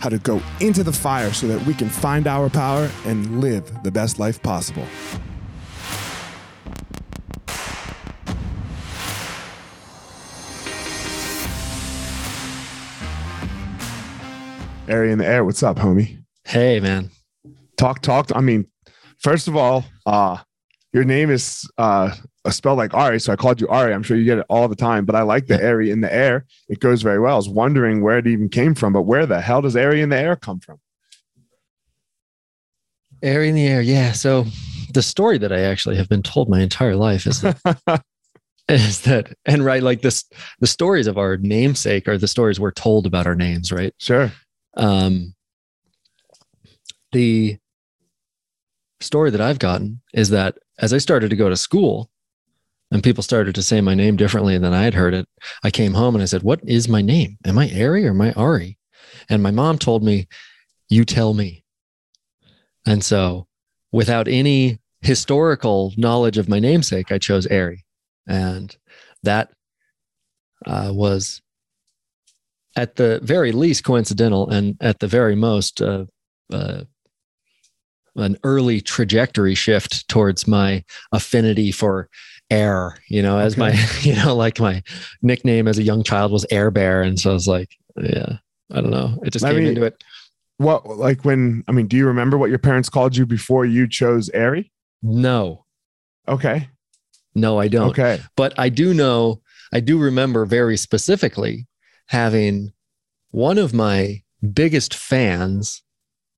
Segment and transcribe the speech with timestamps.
[0.00, 3.82] how to go into the fire so that we can find our power and live
[3.82, 4.86] the best life possible.
[14.88, 16.24] Ari in the air, what's up, homie?
[16.44, 17.10] Hey, man.
[17.76, 18.32] Talk, talk.
[18.34, 18.66] I mean,
[19.18, 20.38] first of all, uh,
[20.92, 22.12] your name is uh,
[22.48, 23.92] spelled like Ari, so I called you Ari.
[23.92, 26.12] I'm sure you get it all the time, but I like the Ari in the
[26.12, 26.46] air.
[26.68, 27.34] It goes very well.
[27.34, 30.08] I was wondering where it even came from, but where the hell does Ari in
[30.08, 30.78] the air come from?
[33.22, 34.12] Ari in the air, yeah.
[34.12, 34.46] So
[34.94, 38.02] the story that I actually have been told my entire life is that,
[38.68, 40.24] is that and right like this
[40.60, 43.94] the stories of our namesake are the stories we're told about our names, right?
[43.98, 44.32] Sure.
[44.76, 45.34] Um,
[47.12, 47.58] the
[49.00, 52.10] story that I've gotten is that as I started to go to school,
[52.90, 55.26] and people started to say my name differently than I had heard it.
[55.62, 57.38] I came home and I said, What is my name?
[57.44, 58.78] Am I Ari or am I Ari?
[59.28, 60.26] And my mom told me,
[60.88, 61.64] You tell me.
[62.86, 63.46] And so,
[63.92, 67.84] without any historical knowledge of my namesake, I chose Ari.
[68.26, 68.76] And
[69.22, 69.50] that
[70.66, 71.40] uh, was
[72.76, 76.06] at the very least coincidental and at the very most uh,
[76.52, 76.82] uh,
[78.16, 82.08] an early trajectory shift towards my affinity for
[82.50, 83.60] air, you know, as okay.
[83.60, 84.82] my, you know, like my
[85.22, 87.02] nickname as a young child was Air Bear.
[87.02, 88.38] And so I was like, yeah,
[88.72, 89.18] I don't know.
[89.24, 90.02] It just I came mean, into it.
[90.58, 93.88] What, like when, I mean, do you remember what your parents called you before you
[93.88, 94.70] chose Airy?
[95.02, 95.64] No.
[96.28, 96.68] Okay.
[97.34, 97.90] No, I don't.
[97.90, 98.20] Okay.
[98.36, 99.40] But I do know,
[99.72, 101.66] I do remember very specifically
[102.06, 102.72] having
[103.30, 104.22] one of my
[104.52, 105.82] biggest fans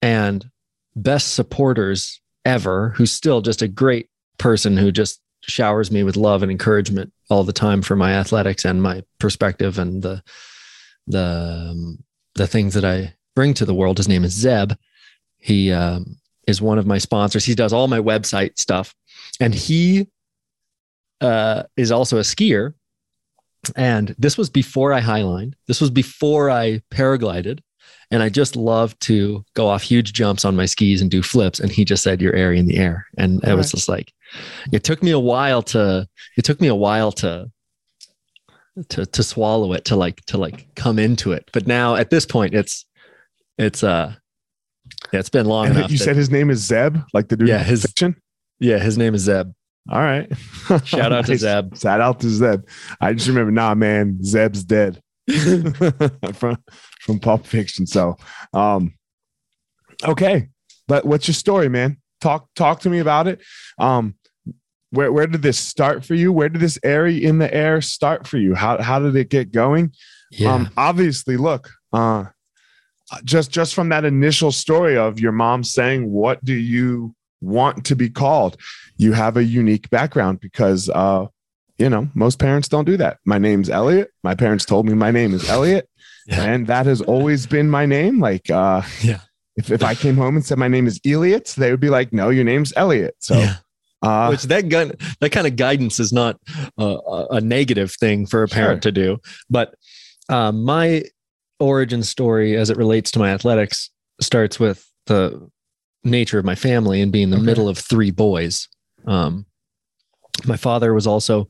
[0.00, 0.50] and
[0.94, 4.08] best supporters ever, who's still just a great
[4.38, 8.64] person who just showers me with love and encouragement all the time for my athletics
[8.64, 10.22] and my perspective and the
[11.06, 12.04] the um,
[12.34, 13.98] the things that I bring to the world.
[13.98, 14.72] His name is Zeb.
[15.38, 16.16] He um,
[16.46, 17.44] is one of my sponsors.
[17.44, 18.94] He does all my website stuff,
[19.40, 20.06] and he
[21.20, 22.74] uh, is also a skier.
[23.76, 25.54] And this was before I highlined.
[25.68, 27.60] This was before I paraglided.
[28.10, 31.60] And I just love to go off huge jumps on my skis and do flips.
[31.60, 33.06] And he just said, You're airy in the air.
[33.16, 34.12] And it was just like,
[34.72, 37.50] it took me a while to, it took me a while to,
[38.88, 41.50] to, to swallow it, to like, to like come into it.
[41.52, 42.84] But now at this point, it's,
[43.58, 44.14] it's, uh,
[45.12, 45.90] yeah, it's been long and enough.
[45.90, 48.16] You that, said his name is Zeb, like the dude yeah, his, fiction?
[48.60, 49.52] Yeah, his name is Zeb.
[49.90, 50.30] All right.
[50.84, 51.26] Shout out nice.
[51.26, 51.76] to Zeb.
[51.76, 52.66] Shout out to Zeb.
[53.00, 55.00] I just remember, nah, man, Zeb's dead.
[56.34, 56.58] from
[57.00, 57.86] from Pulp Fiction.
[57.86, 58.16] So,
[58.52, 58.94] um,
[60.04, 60.48] okay,
[60.88, 61.98] but what's your story, man?
[62.20, 63.40] Talk talk to me about it.
[63.78, 64.16] Um,
[64.92, 66.32] where where did this start for you?
[66.32, 68.54] Where did this airy in the air start for you?
[68.54, 69.92] How how did it get going?
[70.30, 70.54] Yeah.
[70.54, 72.26] Um, obviously, look, uh,
[73.24, 77.96] just just from that initial story of your mom saying, "What do you want to
[77.96, 78.56] be called?"
[78.96, 81.26] You have a unique background because uh,
[81.78, 83.18] you know, most parents don't do that.
[83.24, 84.10] My name's Elliot.
[84.22, 85.88] My parents told me my name is Elliot.
[86.26, 86.42] Yeah.
[86.42, 88.20] And that has always been my name.
[88.20, 89.18] Like, uh, yeah.
[89.56, 92.12] If, if I came home and said my name is Elliot, they would be like,
[92.12, 93.16] no, your name's Elliot.
[93.18, 93.56] So, yeah.
[94.02, 96.38] Uh, which that gun that kind of guidance is not
[96.78, 99.18] uh, a- a negative thing for a parent to do.
[99.48, 99.74] But
[100.28, 101.04] um, my
[101.60, 103.90] origin story as it relates to my athletics
[104.20, 105.48] starts with the
[106.04, 107.46] nature of my family and being the Okay.
[107.46, 108.68] middle of three boys.
[109.06, 109.46] Um,
[110.44, 111.46] my father was also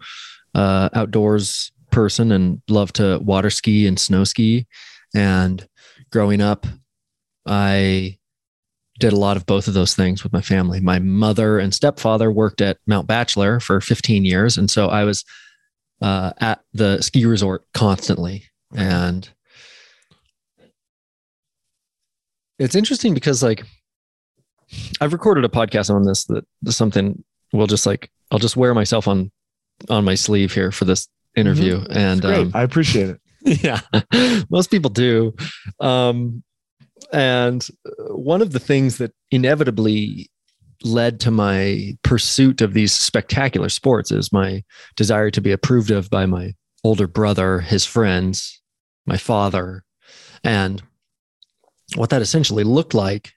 [0.55, 4.67] uh, outdoors person and loved to water ski and snow ski.
[5.15, 5.67] And
[6.11, 6.67] growing up
[7.47, 8.17] i
[9.03, 10.79] did a lot of both of those things with my family.
[10.79, 14.57] My mother and stepfather worked at Mount Bachelor for 15 years.
[14.57, 15.25] And so I was
[16.01, 18.45] uh, at the ski resort constantly.
[18.77, 19.29] And
[22.61, 23.65] it's interesting because, like,
[25.01, 29.09] I've recorded a podcast on this that something will just like, I'll just wear myself
[29.09, 29.33] on
[29.91, 31.85] on my sleeve here for this interview.
[31.91, 32.39] And great.
[32.39, 33.21] um, I appreciate it.
[33.65, 33.81] yeah
[34.49, 35.35] most people do
[35.81, 36.45] um
[37.13, 40.31] and uh, one of the things that inevitably
[40.85, 44.63] led to my pursuit of these spectacular sports is my
[44.97, 46.55] desire to be approved of by my
[46.85, 48.61] older brother his friends
[49.07, 49.85] my father
[50.43, 50.83] and
[51.95, 53.33] what that essentially looked like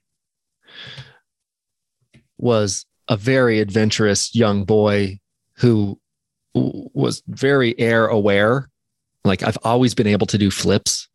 [2.38, 5.20] was a very adventurous young boy
[5.58, 6.00] who
[6.56, 8.70] was very air aware
[9.26, 11.10] like I've always been able to do flips.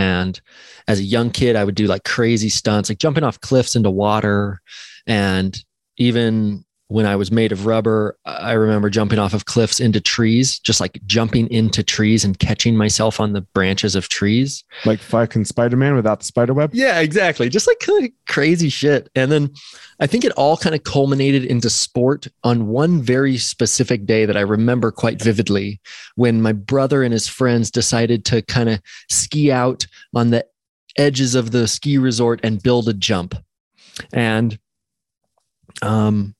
[0.00, 0.40] And
[0.88, 3.90] as a young kid, I would do like crazy stunts, like jumping off cliffs into
[3.90, 4.62] water.
[5.06, 5.62] And
[5.98, 10.58] even when I was made of rubber, I remember jumping off of cliffs into trees,
[10.58, 14.64] just like jumping into trees and catching myself on the branches of trees.
[14.84, 16.70] Like fucking Spider Man without the spider web.
[16.74, 17.48] Yeah, exactly.
[17.48, 19.08] Just like kind of crazy shit.
[19.14, 19.52] And then
[20.00, 24.36] I think it all kind of culminated into sport on one very specific day that
[24.36, 25.80] I remember quite vividly
[26.16, 30.44] when my brother and his friends decided to kind of ski out on the
[30.98, 33.36] edges of the ski resort and build a jump.
[34.12, 34.58] And
[35.82, 36.34] um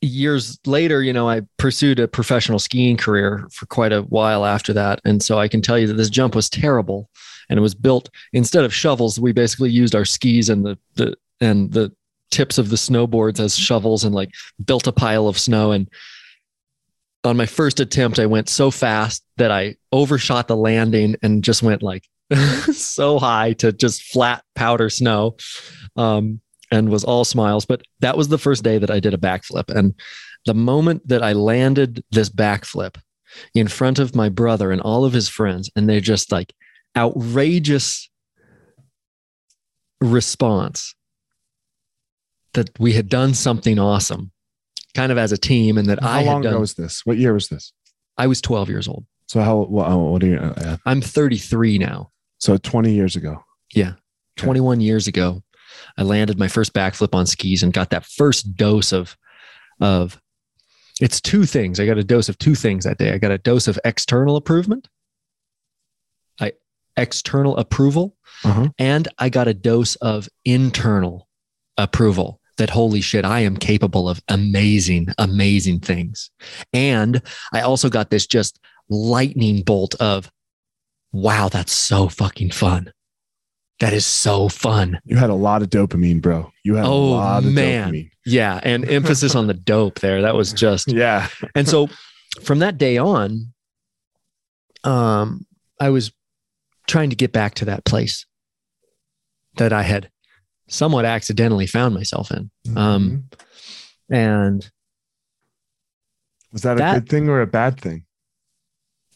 [0.00, 4.72] years later, you know, I pursued a professional skiing career for quite a while after
[4.72, 5.00] that.
[5.04, 7.10] And so I can tell you that this jump was terrible.
[7.48, 11.16] And it was built instead of shovels we basically used our skis and the the
[11.40, 11.90] and the
[12.30, 14.30] tips of the snowboards as shovels and like
[14.64, 15.72] built a pile of snow.
[15.72, 15.88] And
[17.24, 21.64] on my first attempt i went so fast that i overshot the landing and just
[21.64, 22.04] went like
[22.72, 25.36] so high to just flat powder snow.
[25.96, 26.40] Um,
[26.70, 29.68] and was all smiles but that was the first day that i did a backflip
[29.74, 29.94] and
[30.46, 32.96] the moment that i landed this backflip
[33.54, 36.54] in front of my brother and all of his friends and they're just like
[36.96, 38.08] outrageous
[40.00, 40.94] response
[42.54, 44.32] that we had done something awesome
[44.94, 47.02] kind of as a team and that How I long had done ago was this?
[47.04, 47.72] What year was this?
[48.16, 49.04] I was 12 years old.
[49.26, 50.38] So how what, what are you?
[50.38, 52.10] Uh, I'm 33 now.
[52.38, 53.44] so 20 years ago.
[53.74, 53.90] Yeah.
[53.90, 54.44] Okay.
[54.46, 55.42] 21 years ago,
[55.98, 59.16] I landed my first backflip on skis and got that first dose of
[59.80, 60.20] of
[61.00, 61.78] it's two things.
[61.78, 63.12] I got a dose of two things that day.
[63.12, 64.88] I got a dose of external improvement.
[66.40, 66.52] I
[66.96, 68.68] external approval Uh-huh.
[68.78, 71.28] and I got a dose of internal
[71.76, 76.30] approval that holy shit, I am capable of amazing, amazing things.
[76.72, 77.22] And
[77.52, 78.58] I also got this just
[78.88, 80.30] lightning bolt of,
[81.12, 82.92] wow, that's so fucking fun.
[83.80, 85.00] That is so fun.
[85.04, 86.50] You had a lot of dopamine, bro.
[86.64, 87.92] You had a Oh, lot of man.
[87.92, 88.10] dopamine.
[88.26, 88.58] Yeah.
[88.62, 90.22] And emphasis on the dope there.
[90.22, 91.28] That was just Yeah.
[91.54, 91.88] and so
[92.42, 93.52] from that day on
[94.84, 95.44] um
[95.80, 96.12] i was
[96.86, 98.26] trying to get back to that place
[99.56, 100.08] that i had
[100.68, 103.24] somewhat accidentally found myself in Um,
[104.10, 104.14] Mhm.
[104.14, 104.70] and
[106.52, 108.04] was that a good thing or a bad thing?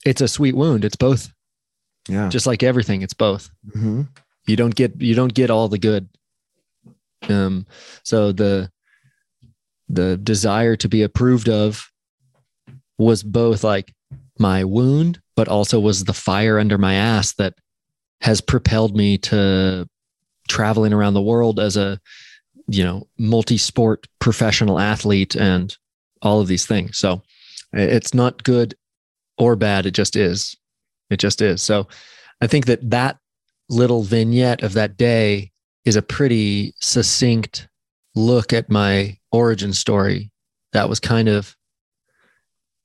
[0.04, 1.32] it's a sweet wound it's both
[2.08, 2.28] Yeah.
[2.28, 4.08] just like everything it's both Mhm.
[4.46, 6.08] You don't get you don't get all the good.
[7.28, 7.66] Um
[8.04, 8.70] so the
[9.88, 11.90] the desire to be approved of
[12.98, 13.94] was both like
[14.38, 17.54] my wound but also was the fire under my ass that
[18.20, 19.86] has propelled me to
[20.48, 22.00] traveling around the world as a
[22.68, 25.76] you know multi-sport professional athlete and
[26.22, 26.96] all of these things.
[26.98, 27.22] So
[27.72, 28.74] it's not good
[29.38, 29.86] or bad.
[29.86, 30.56] It just is.
[31.10, 31.62] It just is.
[31.62, 31.88] So
[32.40, 33.18] i think that that
[33.72, 35.50] little vignette of that day
[35.84, 37.68] is a pretty succinct
[38.14, 40.30] look at my origin story.
[40.72, 41.56] That was kind of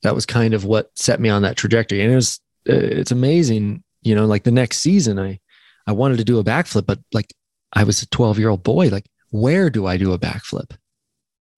[0.03, 2.01] that was kind of what set me on that trajectory.
[2.01, 2.39] And it was
[2.69, 5.39] uh, it's amazing you know like the next season i
[5.87, 7.33] i wanted to do a backflip but like
[7.73, 8.89] i was a 12 year old boy.
[8.89, 10.75] Like where do i do a backflip?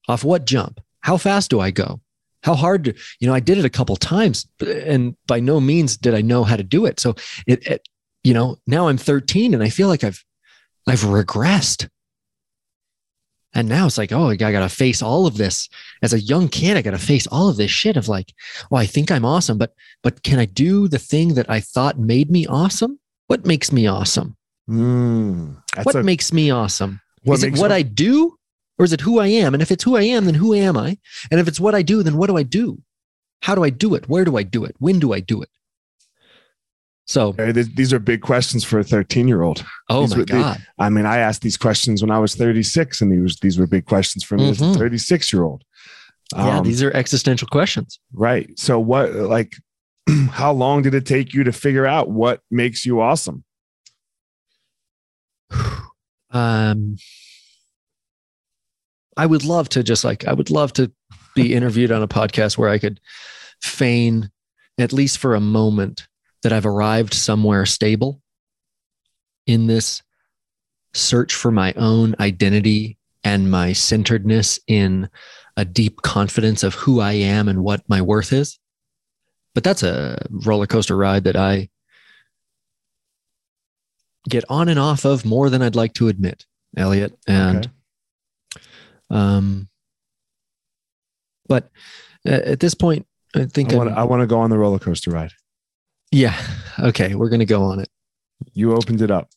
[0.07, 0.81] Off what jump?
[1.01, 2.01] How fast do i go?
[2.43, 5.98] How hard do you know i did it a couple times and by no means
[5.98, 7.00] did i know how to do it.
[7.00, 7.15] So
[7.48, 7.88] it, it
[8.24, 10.24] you know now i'm 13 and i feel like i've
[10.88, 11.88] i've regressed
[13.54, 15.70] And now it's like, oh, I got to face all of this.
[16.04, 18.32] As a young kid, I got to face all of this shit of like,
[18.70, 19.74] well, I think I'm awesome, but
[20.04, 23.00] but can I do the thing that I thought made me awesome?
[23.26, 24.38] What makes me awesome?
[24.70, 27.02] Mm, what a, makes me awesome?
[27.24, 28.38] What is it what I do,
[28.78, 29.54] or is it who I am?
[29.56, 30.98] And if it's who I am, then who am I?
[31.32, 32.78] And if it's what I do, then what do I do?
[33.42, 34.08] How do I do it?
[34.08, 34.76] Where do I do it?
[34.78, 35.50] When do I do it?
[37.10, 39.66] So these are big questions for a 13 year old.
[39.89, 40.63] Oh these my God.
[40.78, 43.88] I mean, I asked these questions when I was 36 and these, these were big
[43.88, 44.51] questions for me mm-hmm.
[44.51, 44.78] as a mm-hmm.
[44.78, 45.63] 36 year old.
[46.36, 48.00] Um, yeah, these are existential questions.
[48.13, 48.48] Right.
[48.60, 49.54] So what, like,
[50.30, 53.44] how long did it take you to figure out what makes you awesome?
[56.32, 56.98] Um,
[59.18, 60.92] I would love to just like, I would love to
[61.34, 63.00] be interviewed on a podcast where I could
[63.63, 64.30] feign
[64.78, 66.08] at least for a moment
[66.43, 68.22] that I've arrived somewhere stable
[69.46, 70.01] in this
[70.93, 75.10] search for my own identity and my centeredness in
[75.58, 78.60] a deep confidence of who I am and what my worth is.
[79.53, 81.69] But that's a roller coaster ride that I
[84.29, 86.46] get on and off of more than I'd like to admit,
[86.77, 87.17] Elliot.
[87.27, 87.69] And,
[88.55, 88.65] okay.
[89.10, 89.67] um,
[91.48, 91.69] but
[92.25, 93.05] at this point,
[93.36, 95.34] I think I want to go on the roller coaster ride.
[96.12, 96.39] Yeah.
[96.80, 97.16] Okay.
[97.16, 97.89] We're going to go on it.
[98.54, 99.30] You opened it up.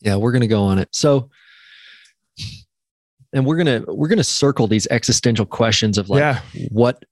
[0.00, 0.16] Yeah.
[0.16, 0.88] We're going to go on it.
[0.92, 1.30] So,
[3.32, 6.40] and we're going to, we're going to circle these existential questions of like yeah.
[6.70, 7.04] what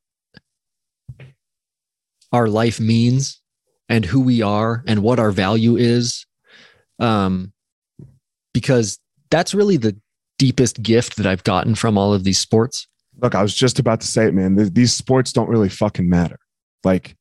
[2.33, 3.41] our life means
[3.89, 6.27] and who we are and what our value is.
[6.99, 7.53] Um,
[8.55, 8.99] because
[9.31, 9.97] that's really the
[10.39, 12.87] deepest gift that I've gotten from all of these sports.
[13.21, 14.57] Look, I was just about to say it, man.
[14.73, 16.39] These sports don't really fucking matter.
[16.85, 17.17] Like,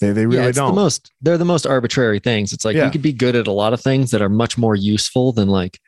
[0.00, 0.74] they they really yeah, don't.
[0.74, 2.52] The most they're the most arbitrary things.
[2.52, 2.86] It's like yeah.
[2.86, 5.48] you could be good at a lot of things that are much more useful than
[5.48, 5.78] like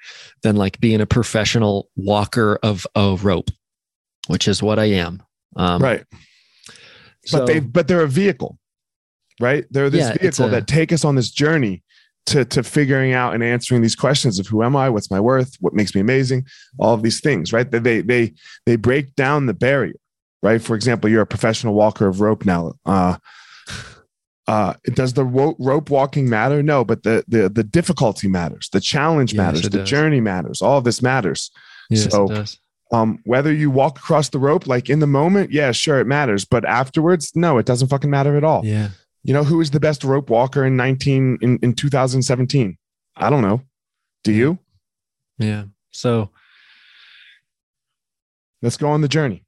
[0.43, 3.51] than like being a professional walker of a rope,
[4.29, 5.23] which is what I am.
[5.57, 6.05] Um, right.
[7.25, 8.59] So, but they but they're a vehicle,
[9.41, 9.65] right?
[9.71, 11.83] They're this yeah, vehicle a, that take us on this journey
[12.27, 15.57] to to figuring out and answering these questions of who am I, what's my worth,
[15.61, 16.47] what makes me amazing,
[16.79, 17.69] all of these things, right?
[17.69, 18.35] They they they
[18.67, 19.97] they break down the barrier,
[20.43, 20.63] right?
[20.63, 22.75] For example, you're a professional walker of rope now.
[22.85, 23.17] Uh,
[24.47, 26.63] uh, does the rope, rope walking matter?
[26.63, 28.69] No, but the the the difficulty matters.
[28.71, 29.63] The challenge yes, matters.
[29.63, 29.89] The does.
[29.89, 30.63] journey matters.
[30.63, 31.51] All of this matters.
[31.91, 32.45] Yes, so,
[32.93, 36.45] um, whether you walk across the rope, like in the moment, yeah, sure, it matters.
[36.45, 38.65] But afterwards, no, it doesn't fucking matter at all.
[38.65, 38.91] Yeah.
[39.25, 42.79] You know who is the best rope walker in nineteen in in two thousand seventeen?
[43.17, 43.63] I don't know.
[44.23, 44.59] Do you?
[45.39, 45.65] Yeah.
[45.91, 46.31] So
[48.63, 49.45] let's go on the journey.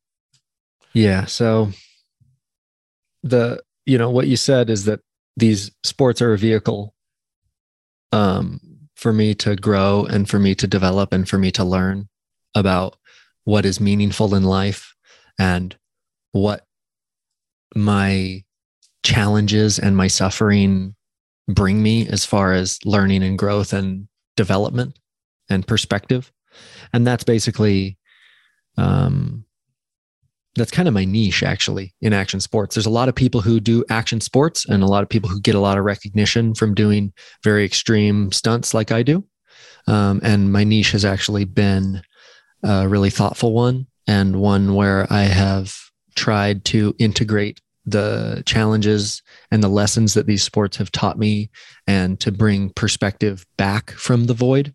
[0.93, 1.27] Yeah.
[1.27, 1.71] So
[3.23, 5.01] the you know what you said is that
[5.37, 6.95] these sports are a vehicle
[8.13, 8.61] um,
[8.95, 12.09] for me to grow and for me to develop and for me to learn
[12.55, 12.97] about
[13.45, 14.95] what is meaningful in life
[15.39, 15.77] and
[16.33, 16.67] what
[17.75, 18.45] my
[19.03, 20.95] challenges and my suffering
[21.49, 24.99] bring me as far as learning and growth and development
[25.49, 26.31] and perspective.
[26.93, 27.97] And that's basically
[28.77, 29.45] um,
[30.59, 32.75] that's kind of my niche actually in action sports.
[32.75, 35.41] There's a lot of people who do action sports and a lot of people who
[35.41, 37.13] get a lot of recognition from doing
[37.43, 39.25] very extreme stunts like I do.
[39.87, 42.03] Um, and my niche has actually been
[42.63, 45.75] a really thoughtful one and one where I have
[46.15, 51.51] tried to integrate the challenges and the lessons that these sports have taught me
[51.87, 54.75] and to bring perspective back from the void,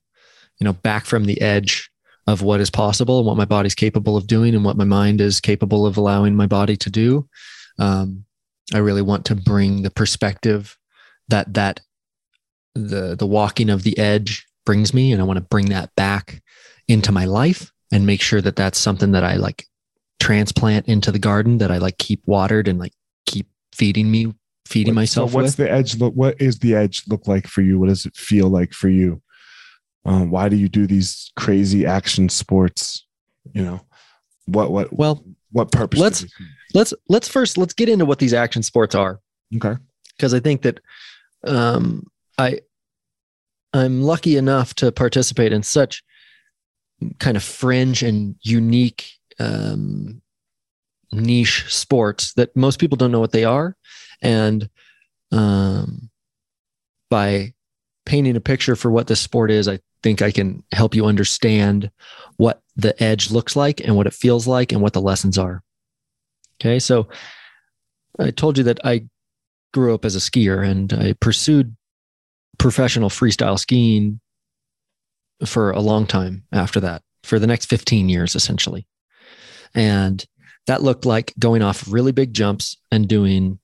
[0.60, 1.92] you know, back from the edge
[2.28, 5.20] of what is possible and what my body's capable of doing and what my mind
[5.20, 7.28] is capable of allowing my body to do.
[7.80, 8.26] Um,
[8.74, 10.78] I really want to bring the perspective
[11.28, 11.82] that that
[12.76, 16.42] the the walking of the edge brings me, and I want to bring that back
[16.88, 19.66] into my life and make sure that that's something that I like
[20.20, 22.94] transplant into the garden that I like keep watered and like
[23.26, 24.34] keep feeding me
[24.66, 25.68] feeding what, myself so what's with.
[25.68, 28.48] the edge look what is the edge look like for you what does it feel
[28.48, 29.22] like for you
[30.06, 33.06] um, why do you do these crazy action sports?
[33.54, 33.82] You know
[34.46, 36.26] what what well what purpose let's
[36.74, 39.20] let's let's first let's get into what these action sports are.
[39.56, 39.76] Okay.
[40.18, 40.80] Because i think that
[41.46, 42.08] um
[42.38, 42.60] i
[43.74, 46.04] i'm lucky enough to participate in such
[47.20, 50.22] kind of fringe and unique um
[51.12, 53.76] niche sports that most people don't know what they are.
[54.22, 54.70] And
[55.32, 56.10] um
[57.10, 57.54] by
[58.06, 61.90] painting a picture for what this sport is i think I can help you understand
[62.38, 65.64] what the edge looks like and what it feels like and what the lessons are.
[66.60, 66.78] Okay.
[66.78, 67.08] So
[68.20, 69.06] I told you that I
[69.74, 71.76] grew up as a skier and I pursued
[72.60, 74.20] professional freestyle skiing
[75.46, 77.02] for a long time after that.
[77.24, 78.86] for the next 15 years, essentially.
[79.74, 80.26] And
[80.68, 83.60] that looked like going off really big jumps and doing,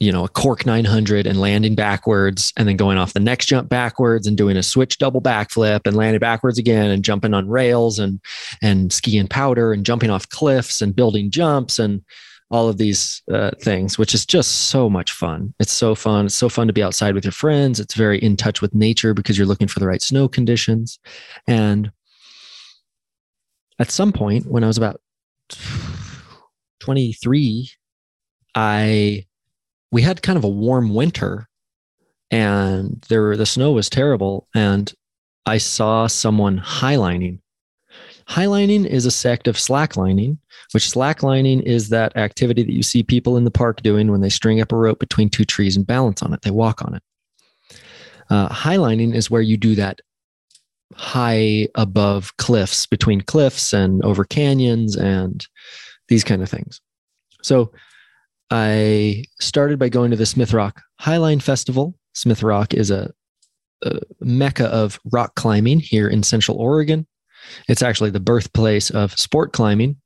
[0.00, 3.68] you know, a cork 900 and landing backwards, and then going off the next jump
[3.68, 7.98] backwards and doing a switch double backflip and landing backwards again and jumping on rails
[7.98, 8.20] and
[8.62, 12.02] and skiing powder and jumping off cliffs and building jumps and
[12.50, 15.54] all of these uh, things, which is just so much fun.
[15.60, 16.26] It's so fun.
[16.26, 17.78] It's so fun to be outside with your friends.
[17.78, 20.98] It's very in touch with nature because you're looking for the right snow conditions.
[21.46, 21.92] And
[23.78, 25.00] at some point, when I was about
[26.80, 27.70] 23,
[28.56, 29.26] I
[29.90, 31.48] we had kind of a warm winter
[32.30, 34.92] and there the snow was terrible and
[35.46, 37.40] I saw someone highlining.
[38.28, 40.38] Highlining is a sect of slacklining,
[40.72, 44.28] which slacklining is that activity that you see people in the park doing when they
[44.28, 46.42] string up a rope between two trees and balance on it.
[46.42, 47.02] They walk on it.
[48.28, 50.00] Uh, highlining is where you do that
[50.94, 55.44] high above cliffs, between cliffs and over canyons and
[56.08, 56.80] these kind of things.
[57.42, 57.72] So
[58.50, 61.94] I started by going to the Smith Rock Highline Festival.
[62.14, 63.12] Smith Rock is a,
[63.84, 67.06] a mecca of rock climbing here in Central Oregon.
[67.68, 69.96] It's actually the birthplace of sport climbing,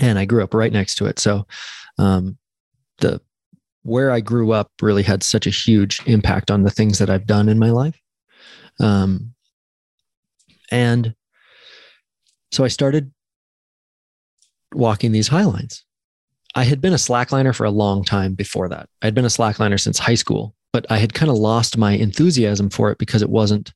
[0.00, 1.18] and I grew up right next to it.
[1.18, 1.46] So,
[1.98, 2.38] um,
[2.98, 3.20] the
[3.82, 7.26] where I grew up really had such a huge impact on the things that I've
[7.26, 7.98] done in my life.
[8.80, 9.34] Um,
[10.70, 11.14] and
[12.52, 13.12] so I started
[14.74, 15.84] walking these high lines.
[16.58, 18.88] I had been a slackliner for a long time before that.
[19.00, 22.68] I'd been a slackliner since high school, but I had kind of lost my enthusiasm
[22.68, 23.72] for it because it wasn't,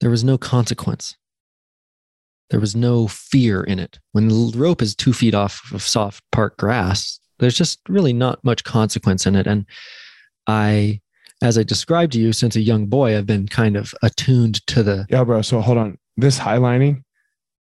[0.00, 1.16] there was no consequence.
[2.50, 4.00] There was no fear in it.
[4.10, 8.42] When the rope is two feet off of soft park grass, there's just really not
[8.42, 9.46] much consequence in it.
[9.46, 9.64] And
[10.48, 11.00] I,
[11.40, 14.82] as I described to you, since a young boy, I've been kind of attuned to
[14.82, 15.06] the.
[15.08, 15.42] Yeah, bro.
[15.42, 15.98] So hold on.
[16.16, 17.04] This highlining,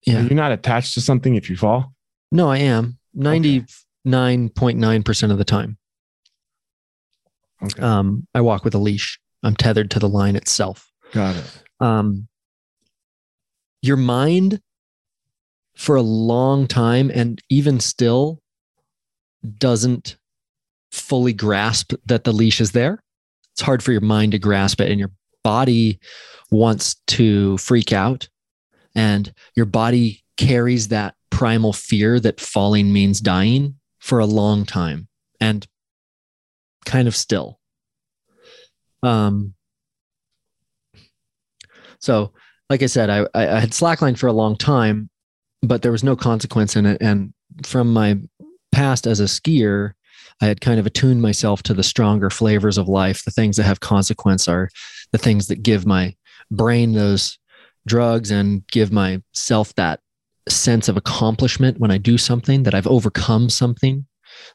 [0.05, 0.21] Yeah.
[0.21, 1.95] you're not attached to something if you fall.
[2.31, 5.77] No, I am 99.9% of the time.
[7.63, 7.81] Okay.
[7.81, 9.19] Um, I walk with a leash.
[9.43, 10.91] I'm tethered to the line itself.
[11.11, 11.63] Got it.
[11.79, 12.27] um,
[13.81, 14.61] your mind
[15.75, 18.41] for a long time and even still
[19.57, 20.17] doesn't
[20.91, 23.03] fully grasp that the leash is there.
[23.51, 25.11] It's hard for your mind to grasp it, and your
[25.43, 25.99] body
[26.49, 28.29] wants to freak out,
[28.95, 35.07] and your body carries that primal fear that falling means dying for a long time
[35.41, 35.65] and
[36.85, 37.59] kind of still.
[39.01, 39.55] Um,
[41.99, 42.33] so,
[42.69, 45.09] like I said, I, I I had slacklined for a long time,
[45.63, 47.01] but there was no consequence in it.
[47.01, 48.19] And from my
[48.71, 49.93] past as a skier,
[50.39, 53.25] I had kind of attuned myself to the stronger flavors of life.
[53.25, 54.69] The things that have consequence are
[55.11, 56.15] the things that give my
[56.51, 57.39] brain those
[57.87, 59.99] drugs and give myself that
[60.49, 64.05] sense of accomplishment when I do something that I've overcome something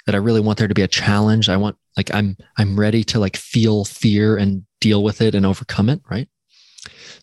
[0.07, 1.49] that I really want there to be a challenge.
[1.49, 5.47] I want like I'm I'm ready to like feel fear and deal with it and
[5.47, 6.29] overcome it, right?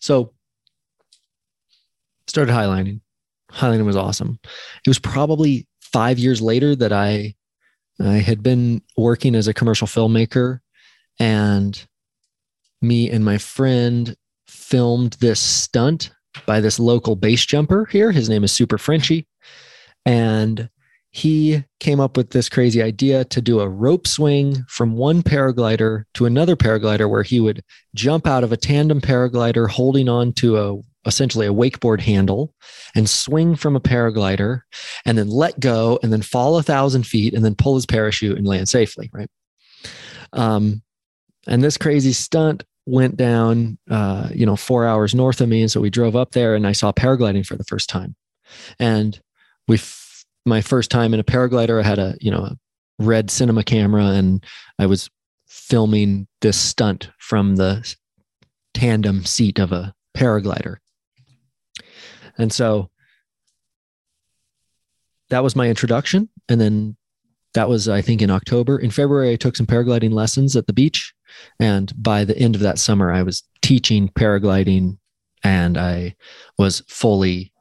[0.00, 0.32] So
[2.26, 3.00] started highlining.
[3.52, 4.38] Highlining was awesome.
[4.84, 7.34] It was probably 5 years later that I
[8.00, 10.60] I had been working as a commercial filmmaker
[11.18, 11.86] and
[12.82, 16.10] me and my friend filmed this stunt
[16.44, 18.12] by this local base jumper here.
[18.12, 19.26] His name is Super Frenchy.
[20.04, 20.68] And
[21.10, 26.04] he came up with this crazy idea to do a rope swing from one paraglider
[26.12, 30.58] to another paraglider where he would jump out of a tandem paraglider holding on to
[30.58, 32.52] a essentially a wakeboard handle
[32.94, 34.60] and swing from a paraglider
[35.06, 38.36] and then let go and then fall a thousand feet and then pull his parachute
[38.36, 39.30] and land safely right
[40.34, 40.82] um,
[41.46, 45.60] and this crazy stunt went down uh, you know four hours north of me.
[45.60, 48.14] And so we drove up there and i saw paragliding for the first time.
[48.78, 49.20] And
[49.68, 52.56] we f- my first time in a paraglider i had a you know a
[52.98, 54.44] red cinema camera and
[54.78, 55.10] i was
[55.46, 57.94] filming this stunt from the
[58.72, 60.76] tandem seat of a paraglider.
[62.38, 62.90] And so
[65.30, 66.28] that was my introduction.
[66.48, 66.96] And then
[67.54, 68.78] that was i think in october.
[68.78, 71.12] In february i took some paragliding lessons at the beach
[71.60, 74.98] and by the end of that summer, I was teaching paragliding
[75.42, 76.14] and I
[76.58, 77.52] was fully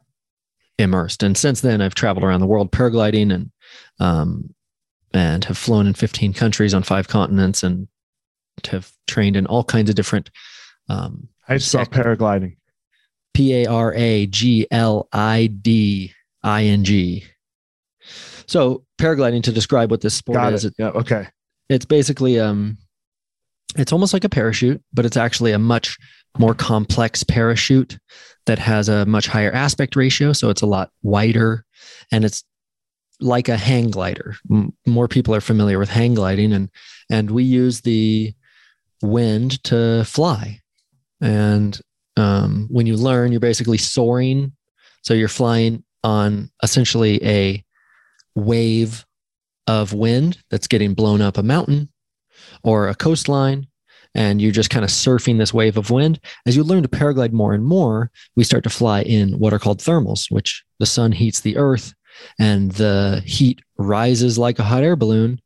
[0.77, 1.23] immersed.
[1.23, 3.51] And since then, I've traveled around the world paragliding and,
[3.99, 4.53] um,
[5.13, 7.87] and have flown in 15 countries on five continents and
[8.67, 10.29] have trained in all kinds of different
[10.89, 12.57] um, I saw Sec- paragliding.
[13.33, 17.25] P A R A G L I D I N G.
[18.47, 20.73] So paragliding to describe what this sport Got is, it.
[20.77, 20.89] Yeah.
[20.89, 21.27] Okay.
[21.69, 22.77] it's basically um
[23.75, 25.97] it's almost like a parachute but it's actually a much
[26.37, 27.97] more complex parachute
[28.45, 30.33] that has a much higher aspect ratio.
[30.33, 31.65] So it's a lot wider
[32.11, 32.43] and it's
[33.19, 34.35] like a hang glider.
[34.85, 36.69] More people are familiar with hang gliding and,
[37.09, 38.33] and we use the
[39.01, 40.59] wind to fly.
[41.21, 41.79] And
[42.17, 44.53] um, when you learn, you're basically soaring.
[45.01, 47.63] So you're flying on essentially a
[48.35, 49.05] wave
[49.67, 51.89] of wind that's getting blown up a mountain
[52.65, 53.67] or a coastline
[54.15, 56.19] and you're just kind of surfing this wave of wind.
[56.45, 59.59] As you learn to paraglide more and more, we start to fly in what are
[59.59, 61.93] called thermals, which the sun heats the earth
[62.39, 65.41] and the heat rises like a hot air balloon.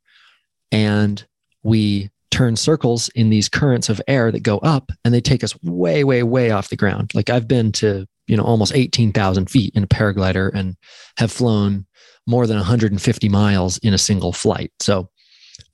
[0.72, 1.26] And
[1.64, 5.60] we turn circles in these currents of air that go up and they take us
[5.64, 7.12] way, way, way off the ground.
[7.16, 10.76] Like I've been to, you know, almost 18,000 feet in a paraglider and
[11.18, 11.88] have flown
[12.28, 14.72] more than 150 miles in a single flight.
[14.80, 15.10] So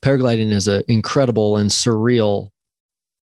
[0.01, 2.49] paragliding is an incredible and surreal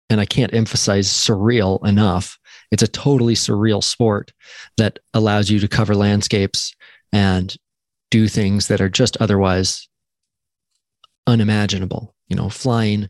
[0.09, 2.39] and I can't emphasize surreal enough.
[2.71, 4.31] It's a totally surreal sport
[4.77, 6.73] that allows you to cover landscapes
[7.11, 7.55] and
[8.09, 9.87] do things that are just otherwise
[11.25, 12.15] unimaginable.
[12.29, 13.09] You know, flying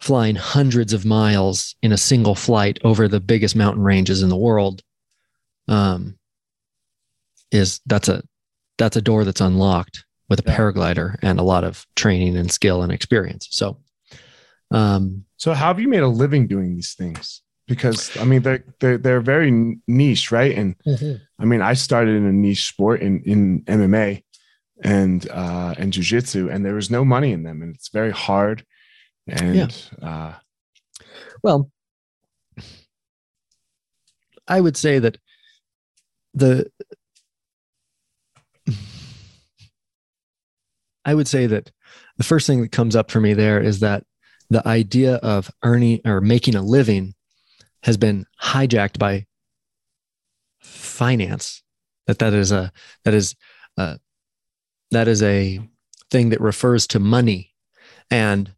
[0.00, 4.36] flying hundreds of miles in a single flight over the biggest mountain ranges in the
[4.36, 4.82] world
[5.68, 6.18] um,
[7.50, 8.22] is that's a
[8.78, 10.56] that's a door that's unlocked with a yeah.
[10.56, 13.48] paraglider and a lot of training and skill and experience.
[13.50, 13.76] So
[14.70, 17.42] um, so how have you made a living doing these things?
[17.66, 20.56] Because I mean, they're they're, they're very niche, right?
[20.56, 21.22] And mm-hmm.
[21.38, 24.22] I mean, I started in a niche sport in in MMA
[24.82, 28.64] and uh, and jujitsu, and there was no money in them, and it's very hard.
[29.28, 29.56] And
[30.02, 30.08] yeah.
[30.08, 30.34] uh,
[31.42, 31.70] well,
[34.48, 35.18] I would say that
[36.34, 36.70] the
[41.04, 41.70] I would say that
[42.18, 44.04] the first thing that comes up for me there is that
[44.50, 47.14] the idea of earning or making a living
[47.82, 49.26] has been hijacked by
[50.60, 51.62] finance.
[52.06, 52.72] That that is a
[53.04, 53.36] that is
[53.78, 53.98] a,
[54.90, 55.60] that is a
[56.10, 57.54] thing that refers to money.
[58.10, 58.52] And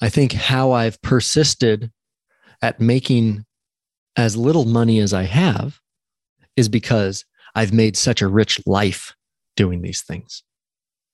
[0.00, 1.90] i think how i've persisted
[2.62, 3.44] at making
[4.16, 5.80] as little money as i have
[6.56, 9.14] is because i've made such a rich life
[9.56, 10.42] doing these things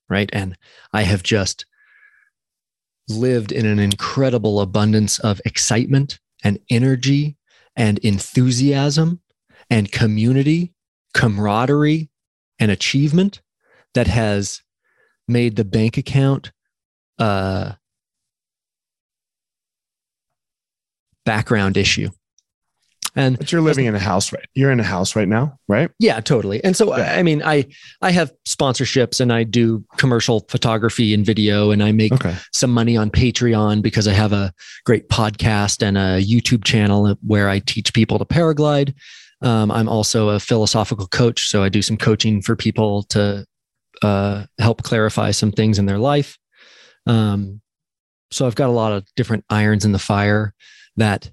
[0.09, 0.57] right and
[0.93, 1.65] i have just
[3.09, 7.37] lived in an incredible abundance of excitement and energy
[7.75, 9.21] and enthusiasm
[9.69, 10.73] and community,
[11.13, 12.09] camaraderie,
[12.59, 13.41] and achievement
[13.93, 14.61] that has
[15.27, 16.51] made the bank account
[17.19, 17.75] a
[21.25, 22.09] background issue.
[23.17, 24.45] And but you're living in a house, right?
[24.53, 25.89] You're in a house right now, right?
[25.97, 26.63] Yeah, totally.
[26.63, 27.15] And so, yeah.
[27.17, 27.65] I mean, I
[28.03, 32.35] I have sponsorships and I do commercial photography and video, and I make okay.
[32.53, 34.53] some money on Patreon because I have a
[34.85, 38.93] great podcast and a YouTube channel where I teach people to paraglide.
[39.41, 43.47] Um, I'm also a philosophical coach, so I do some coaching for people to
[44.03, 46.37] uh, help clarify some things in their life.
[47.07, 47.61] Um,
[48.29, 50.53] so I've got a lot of different irons in the fire
[50.97, 51.31] that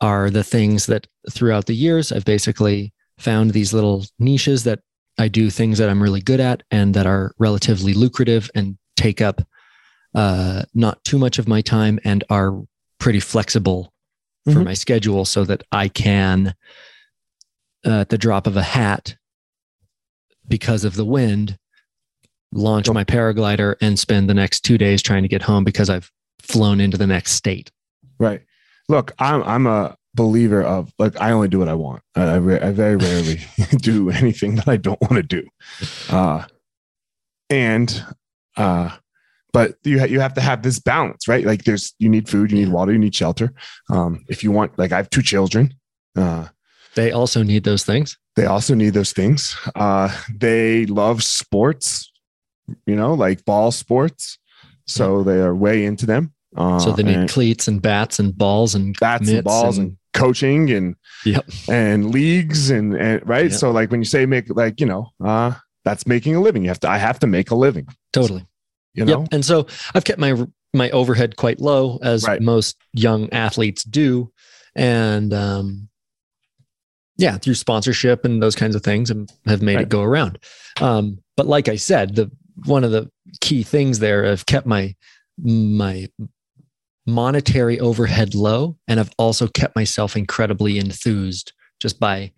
[0.00, 4.80] are the things that throughout the years I've basically found these little niches that
[5.18, 9.20] I do things that I'm really good at and that are relatively lucrative and take
[9.20, 9.42] up
[10.14, 12.62] uh, not too much of my time and are
[12.98, 13.92] pretty flexible
[14.44, 14.64] for mm-hmm.
[14.64, 16.54] my schedule so that I can,
[17.86, 19.16] uh, at the drop of a hat,
[20.46, 21.58] because of the wind,
[22.52, 26.10] launch my paraglider and spend the next two days trying to get home because I've
[26.40, 27.70] flown into the next state.
[28.18, 28.42] Right
[28.88, 32.02] look, I'm I'm a believer of like I only do what I want.
[32.14, 33.40] I, I, I very rarely
[33.78, 35.46] do anything that I don't want to do.
[36.10, 36.44] Uh,
[37.50, 38.04] and
[38.56, 38.90] uh,
[39.52, 41.44] but you ha- you have to have this balance, right?
[41.44, 43.52] Like there's you need food, you need water, you need shelter.
[43.90, 45.74] Um, if you want, like I have two children.
[46.16, 46.48] Uh,
[46.94, 48.18] they also need those things.
[48.36, 49.56] They also need those things.
[49.74, 52.12] Uh, they love sports,
[52.86, 54.38] you know, like ball sports.
[54.86, 56.33] So they are way into them.
[56.56, 59.96] Uh, so they need cleats and bats and balls and bats and balls and, and,
[60.12, 61.44] coaching and yep.
[61.68, 63.50] and leagues and, and right.
[63.50, 63.58] Yep.
[63.58, 66.62] So like when you say make like you know uh, that's making a living.
[66.62, 66.88] You have to.
[66.88, 67.86] I have to make a living.
[68.12, 68.46] Totally.
[68.94, 69.20] You know.
[69.20, 69.28] Yep.
[69.32, 72.42] And so I've kept my my overhead quite low as right.
[72.42, 74.32] most young athletes do,
[74.74, 75.88] and um,
[77.16, 79.82] yeah, through sponsorship and those kinds of things, and have made right.
[79.82, 80.38] it go around.
[80.80, 82.30] Um, but like I said, the
[82.64, 84.94] one of the key things there, I've kept my
[85.38, 86.08] my
[87.06, 88.76] monetary overhead low.
[88.88, 92.32] And I've also kept myself incredibly enthused just by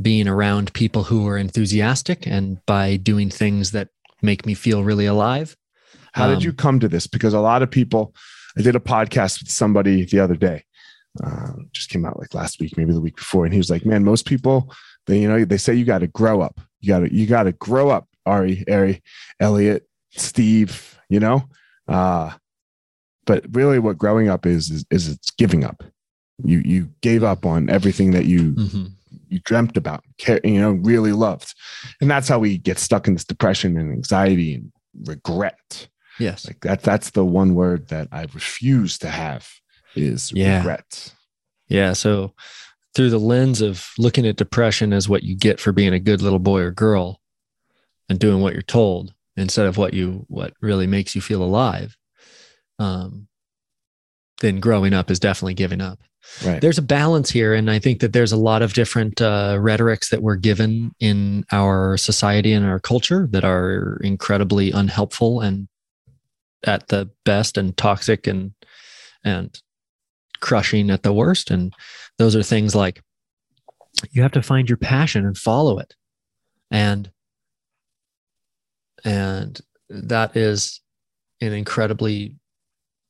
[0.00, 3.88] being around people who are enthusiastic and by doing things that
[4.22, 5.56] make me feel really alive.
[6.12, 7.06] How um, did you come to this?
[7.06, 8.14] Because a lot of people,
[8.58, 10.64] I did a podcast with somebody the other day
[11.22, 13.86] uh, just came out like last week, maybe the week before, and he was like,
[13.86, 14.72] "Man, most people,
[15.06, 16.60] they you know, they say you got to grow up.
[16.80, 19.02] You got to you got to grow up." Ari, Ari,
[19.38, 21.44] Elliot, Steve, you know,
[21.88, 22.32] uh,
[23.26, 25.82] but really, what growing up is is, is it's giving up.
[26.42, 28.84] You you gave up on everything that you mm-hmm.
[29.28, 31.54] you dreamt about, care, you know, really loved,
[32.00, 34.72] and that's how we get stuck in this depression and anxiety and
[35.04, 35.88] regret.
[36.18, 36.82] Yes, like that.
[36.82, 39.48] That's the one word that I refuse to have
[39.94, 40.58] is yeah.
[40.58, 41.12] regret.
[41.68, 41.92] Yeah.
[41.92, 42.34] So
[42.94, 46.22] through the lens of looking at depression as what you get for being a good
[46.22, 47.20] little boy or girl
[48.08, 51.96] and doing what you're told instead of what you what really makes you feel alive
[52.78, 53.26] um
[54.40, 56.00] then growing up is definitely giving up
[56.44, 56.60] right.
[56.60, 60.10] there's a balance here and i think that there's a lot of different uh, rhetorics
[60.10, 65.68] that we're given in our society and our culture that are incredibly unhelpful and
[66.66, 68.52] at the best and toxic and
[69.24, 69.60] and
[70.40, 71.50] crushing at the worst.
[71.50, 71.72] And
[72.18, 73.02] those are things like
[74.10, 75.94] you have to find your passion and follow it.
[76.70, 77.10] And
[79.04, 80.80] and that is
[81.40, 82.36] an incredibly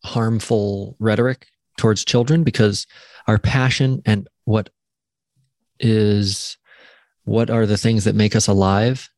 [0.05, 2.87] harmful rhetoric towards children because
[3.27, 4.71] our passion and what
[5.81, 6.57] is
[7.25, 9.09] what are the things that make us alive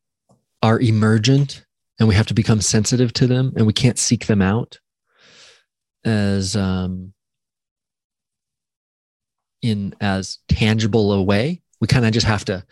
[0.63, 1.65] are emergent
[1.99, 4.79] and we have to become sensitive to them and we can't seek them out
[6.05, 7.13] as um,
[9.61, 11.61] in as tangible a way.
[11.81, 12.63] We kind of just have to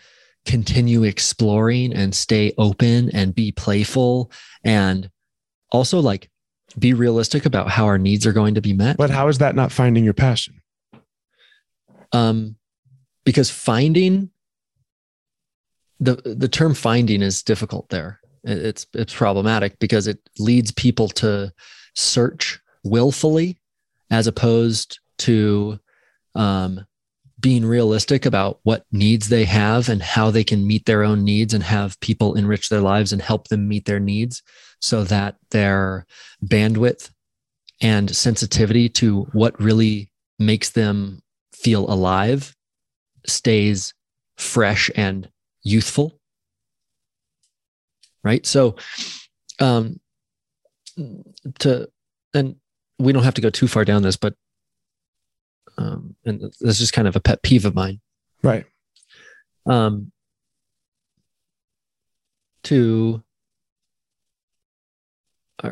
[0.46, 4.32] continue exploring and stay open and be playful
[4.64, 5.10] and
[5.72, 6.30] also like
[6.78, 8.98] be realistic about how our needs are going to be met.
[8.98, 10.62] But how is that not finding your passion?
[12.12, 12.56] Um,
[13.24, 14.30] because finding
[16.00, 18.20] the the term finding is difficult there.
[18.44, 21.54] It's it's problematic because it leads people to
[21.96, 23.58] search willfully
[24.12, 25.80] as opposed to
[26.36, 26.86] um,
[27.40, 31.54] being realistic about what needs they have and how they can meet their own needs
[31.54, 34.44] and have people enrich their lives and help them meet their needs
[34.82, 36.06] so that their
[36.46, 37.10] bandwidth
[37.82, 40.10] and sensitivity to what really
[40.40, 41.22] makes them
[41.54, 42.56] feel alive
[43.26, 43.94] stays
[44.38, 45.30] fresh and
[45.64, 46.20] youthful
[48.24, 48.76] right so
[49.60, 50.00] um
[51.60, 51.88] to
[52.34, 52.56] and
[53.00, 54.36] we don't have to go too far down this but
[55.78, 58.00] um, and this is just kind of a pet peeve of mine.
[58.44, 58.66] Right.
[59.66, 60.12] Um,
[62.64, 63.24] to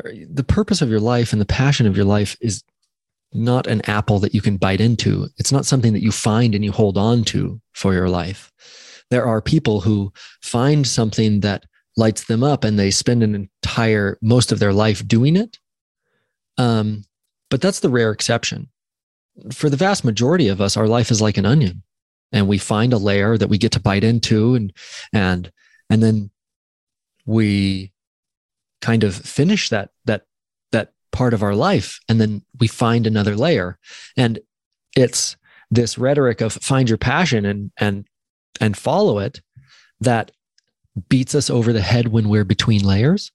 [0.02, 2.62] the purpose of your life and the passion of your life is
[3.32, 5.28] not an apple that you can bite into.
[5.38, 8.52] It's not something that you find and you hold on to for your life.
[9.10, 11.64] There are people who find something that
[11.96, 15.58] lights them up and they spend an entire most of their life doing it.
[16.58, 17.04] Um,
[17.50, 18.68] but that's the rare exception
[19.52, 21.82] for the vast majority of us, our life is like an onion
[22.32, 24.72] and we find a layer that we get to bite into and,
[25.12, 25.50] and,
[25.90, 26.30] and then
[27.26, 27.92] we
[28.84, 30.26] kind of finish that, that,
[30.72, 32.00] that part of our life.
[32.08, 33.78] And then we find another layer
[34.16, 34.38] and
[34.94, 35.36] it's
[35.70, 38.06] this rhetoric of find your passion and, and,
[38.60, 39.40] and follow it
[40.00, 40.30] that
[41.08, 43.32] beats us over the head when we're between layers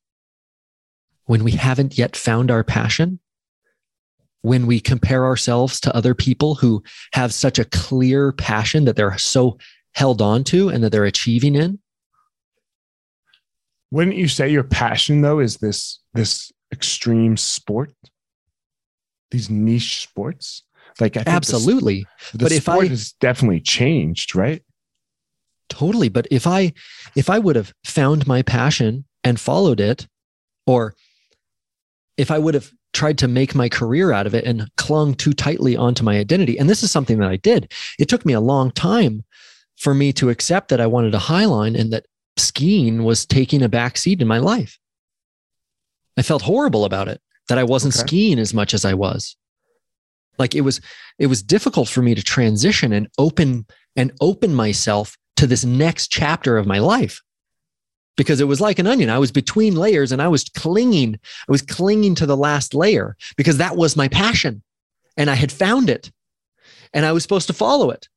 [1.26, 3.20] when we haven't yet found our passion
[4.42, 6.82] when we compare ourselves to other people who
[7.12, 9.58] have such a clear passion that they're so
[9.94, 11.78] held on to and that they're achieving in
[13.92, 17.94] wouldn't you say your passion though is this this extreme sport
[19.32, 20.64] these niche sports
[21.00, 24.64] like absolutely the, the but if i has definitely changed right
[25.70, 26.72] totally but if i
[27.16, 30.08] if i would have found my passion and followed it
[30.66, 30.96] or
[32.18, 35.34] if i would have tried to make my career out of it and clung too
[35.34, 36.58] tightly onto my identity.
[36.58, 37.72] And this is something that I did.
[37.98, 39.24] It took me a long time
[39.78, 42.06] for me to accept that I wanted a highline and that
[42.40, 44.80] skiing was taking a back seat in my life.
[46.18, 48.08] I felt horrible about it that I wasn't okay.
[48.08, 49.36] skiing as much as I was.
[50.38, 50.82] Like it was
[51.18, 56.08] it was difficult for me to transition and open and open myself to this next
[56.10, 57.22] chapter of my life
[58.16, 59.10] because it was like an onion.
[59.10, 61.16] I was between layers and I was clinging.
[61.16, 64.62] I was clinging to the last layer because that was my passion
[65.18, 66.12] and I had found it
[66.94, 68.08] and I was supposed to follow it.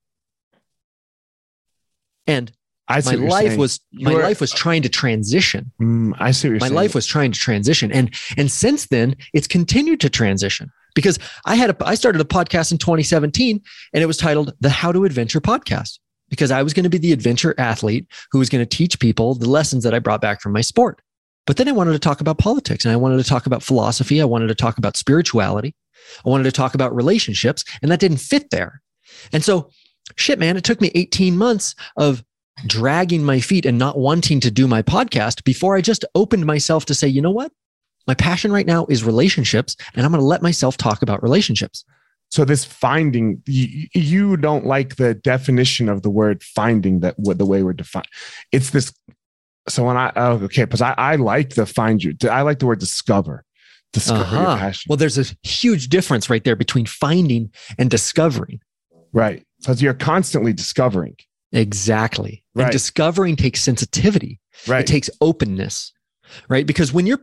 [2.26, 2.52] And
[2.88, 5.72] I my life was my You're, life was trying to transition.
[5.80, 6.74] Mm, I see you my saying.
[6.74, 11.54] life was trying to transition, and and since then it's continued to transition because I
[11.54, 13.60] had a I started a podcast in 2017,
[13.92, 16.98] and it was titled the How to Adventure Podcast because I was going to be
[16.98, 20.40] the adventure athlete who was going to teach people the lessons that I brought back
[20.40, 21.00] from my sport.
[21.46, 24.20] But then I wanted to talk about politics and I wanted to talk about philosophy.
[24.20, 25.74] I wanted to talk about spirituality.
[26.24, 28.82] I wanted to talk about relationships, and that didn't fit there.
[29.32, 29.70] And so,
[30.16, 32.24] shit, man, it took me 18 months of
[32.66, 36.84] dragging my feet and not wanting to do my podcast before I just opened myself
[36.86, 37.52] to say, you know what?
[38.06, 41.84] My passion right now is relationships, and I'm going to let myself talk about relationships.
[42.30, 47.38] So this finding, you, you don't like the definition of the word finding that what
[47.38, 48.08] the way we're defined.
[48.50, 48.92] It's this.
[49.68, 52.14] So when I oh, okay, because I, I like the find you.
[52.28, 53.44] I like the word discover.
[53.92, 54.36] Discover uh-huh.
[54.36, 54.88] your passion.
[54.88, 58.60] Well, there's a huge difference right there between finding and discovering.
[59.12, 59.46] Right.
[59.58, 61.16] Because you're constantly discovering.
[61.52, 62.41] Exactly.
[62.54, 62.64] Right.
[62.64, 64.40] And discovering takes sensitivity.
[64.66, 64.80] Right.
[64.80, 65.92] It takes openness.
[66.48, 66.66] Right.
[66.66, 67.20] Because when you're,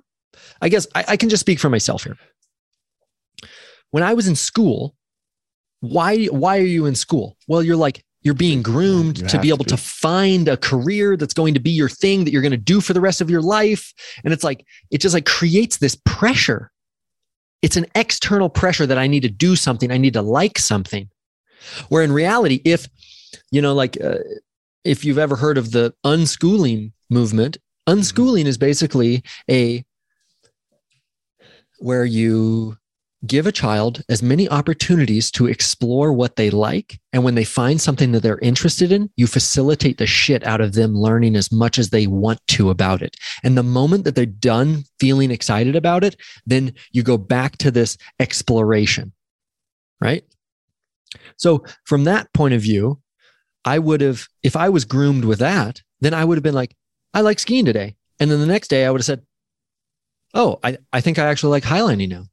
[0.61, 2.17] I guess I, I can just speak for myself here.
[3.91, 4.95] When I was in school,
[5.81, 7.37] why why are you in school?
[7.47, 11.15] Well, you're like you're being groomed you to be able to, to find a career
[11.15, 13.29] that's going to be your thing that you're going to do for the rest of
[13.29, 13.93] your life.
[14.23, 16.71] And it's like it just like creates this pressure.
[17.61, 19.91] It's an external pressure that I need to do something.
[19.91, 21.09] I need to like something.
[21.89, 22.87] Where in reality, if
[23.51, 24.19] you know, like uh,
[24.83, 29.83] if you've ever heard of the unschooling movement, unschooling is basically a
[31.79, 32.77] where you
[33.25, 36.99] give a child as many opportunities to explore what they like.
[37.11, 40.73] And when they find something that they're interested in, you facilitate the shit out of
[40.73, 43.17] them learning as much as they want to about it.
[43.43, 46.15] And the moment that they're done feeling excited about it,
[46.45, 49.11] then you go back to this exploration,
[49.99, 50.23] right?
[51.37, 53.01] So, from that point of view,
[53.65, 56.75] I would have, if I was groomed with that, then I would have been like,
[57.13, 57.95] I like skiing today.
[58.19, 59.23] And then the next day I would have said,
[60.33, 62.25] Oh, I, I think I actually like highlining now.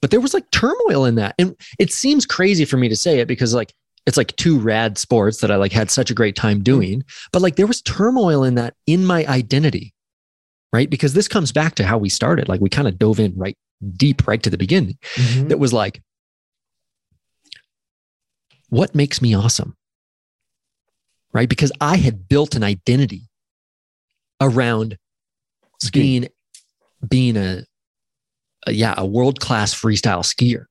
[0.00, 1.34] But there was like turmoil in that.
[1.38, 3.72] And it seems crazy for me to say it because like
[4.06, 7.04] it's like two rad sports that I like had such a great time doing.
[7.32, 9.94] But like there was turmoil in that in my identity,
[10.72, 10.90] right?
[10.90, 12.48] Because this comes back to how we started.
[12.48, 13.56] Like we kind of dove in right
[13.96, 14.98] deep, right to the beginning.
[15.14, 15.48] Mm-hmm.
[15.48, 16.02] That was like,
[18.68, 19.76] what makes me awesome?
[21.32, 21.48] Right?
[21.48, 23.28] Because I had built an identity
[24.40, 24.98] around
[25.92, 26.28] being
[27.06, 27.64] being a
[28.66, 30.64] a, yeah, a world class freestyle skier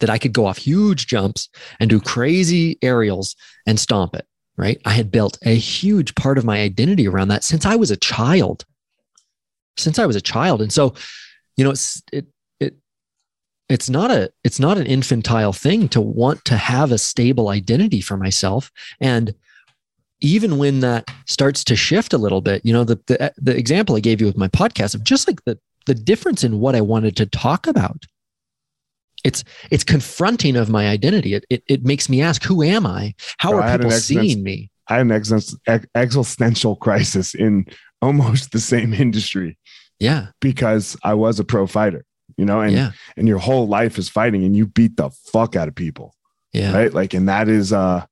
[0.00, 3.36] that I could go off huge jumps and do crazy aerials
[3.66, 4.26] and stomp it.
[4.56, 4.80] Right.
[4.84, 7.96] I had built a huge part of my identity around that since I was a
[7.96, 8.66] child.
[9.78, 10.60] Since I was a child.
[10.60, 10.94] And so,
[11.56, 12.26] you know, it's, it,
[12.58, 12.74] it,
[13.70, 18.02] it's not a, it's not an infantile thing to want to have a stable identity
[18.02, 18.70] for myself.
[19.00, 19.34] And,
[20.20, 23.96] even when that starts to shift a little bit, you know, the, the, the example
[23.96, 26.80] I gave you with my podcast of just like the the difference in what I
[26.80, 28.04] wanted to talk about.
[29.24, 31.34] It's it's confronting of my identity.
[31.34, 33.14] It it, it makes me ask, who am I?
[33.38, 34.70] How are people seeing me?
[34.88, 37.66] I had an existential crisis in
[38.02, 39.58] almost the same industry.
[39.98, 42.04] Yeah, because I was a pro fighter,
[42.38, 42.92] you know, and yeah.
[43.16, 46.14] and your whole life is fighting, and you beat the fuck out of people.
[46.54, 46.92] Yeah, right.
[46.92, 48.06] Like, and that is uh,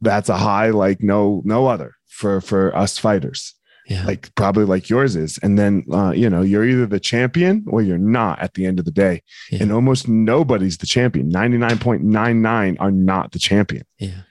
[0.00, 3.56] that's a high like no no other for for us fighters
[3.88, 4.04] yeah.
[4.04, 5.38] like probably like yours is.
[5.42, 8.78] And then, uh, you know, you're either the champion or you're not at the end
[8.78, 9.22] of the day.
[9.50, 9.62] Yeah.
[9.62, 11.30] And almost nobody's the champion.
[11.30, 13.84] 99.99 are not the champion.
[13.98, 14.22] Yeah.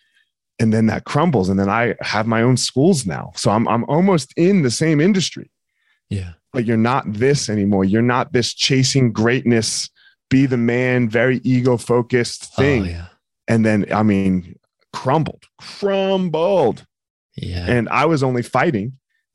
[0.60, 1.50] And then that crumbles.
[1.50, 3.32] And then I have my own schools now.
[3.36, 5.52] So I'm, I'm almost in the same industry.
[6.10, 6.34] Yeah.
[6.54, 7.84] But you're not this anymore.
[7.84, 9.90] You're not this chasing greatness,
[10.30, 12.84] be the man, very ego focused oh, thing.
[12.84, 13.06] Oh, yeah.
[13.48, 14.56] And then, I mean,
[14.96, 16.86] crumbled, crumbled.
[17.36, 17.66] Yeah.
[17.68, 18.94] And I was only fighting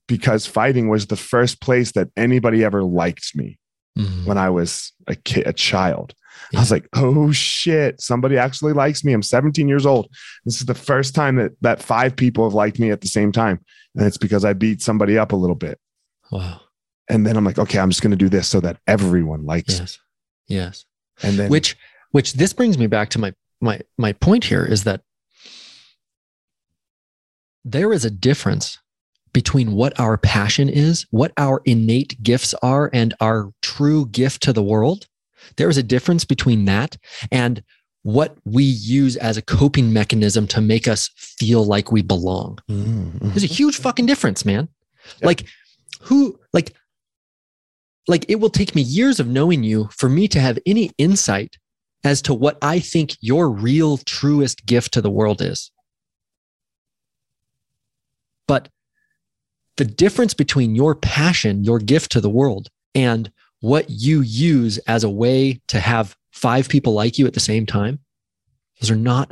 [0.09, 3.59] because fighting was the first place that anybody ever liked me
[3.96, 4.25] mm-hmm.
[4.25, 6.14] when I was a kid, a child.
[6.51, 6.59] Yeah.
[6.59, 9.12] I was like, oh shit, somebody actually likes me.
[9.12, 10.09] I'm 17 years old.
[10.46, 13.31] This is the first time that that five people have liked me at the same
[13.31, 13.61] time.
[13.94, 15.79] And it's because I beat somebody up a little bit.
[16.33, 16.62] Wow.
[17.09, 19.79] And then I'm like, okay, I'm just going to do this so that everyone likes
[19.79, 19.99] yes.
[20.49, 20.57] Me.
[20.57, 20.85] Yes.
[21.23, 21.77] And then which
[22.12, 25.03] which this brings me back to my my my point here is that
[27.64, 28.79] there is a difference
[29.33, 34.53] between what our passion is, what our innate gifts are, and our true gift to
[34.53, 35.07] the world.
[35.57, 36.96] There is a difference between that
[37.31, 37.62] and
[38.03, 42.59] what we use as a coping mechanism to make us feel like we belong.
[42.68, 43.29] Mm-hmm.
[43.29, 44.69] There's a huge fucking difference, man.
[45.21, 45.27] Yeah.
[45.27, 45.46] Like,
[46.00, 46.75] who, like,
[48.08, 51.58] like it will take me years of knowing you for me to have any insight
[52.02, 55.71] as to what I think your real, truest gift to the world is.
[58.51, 58.69] But
[59.77, 63.31] the difference between your passion, your gift to the world, and
[63.61, 67.65] what you use as a way to have five people like you at the same
[67.65, 68.01] time,
[68.81, 69.31] those are not.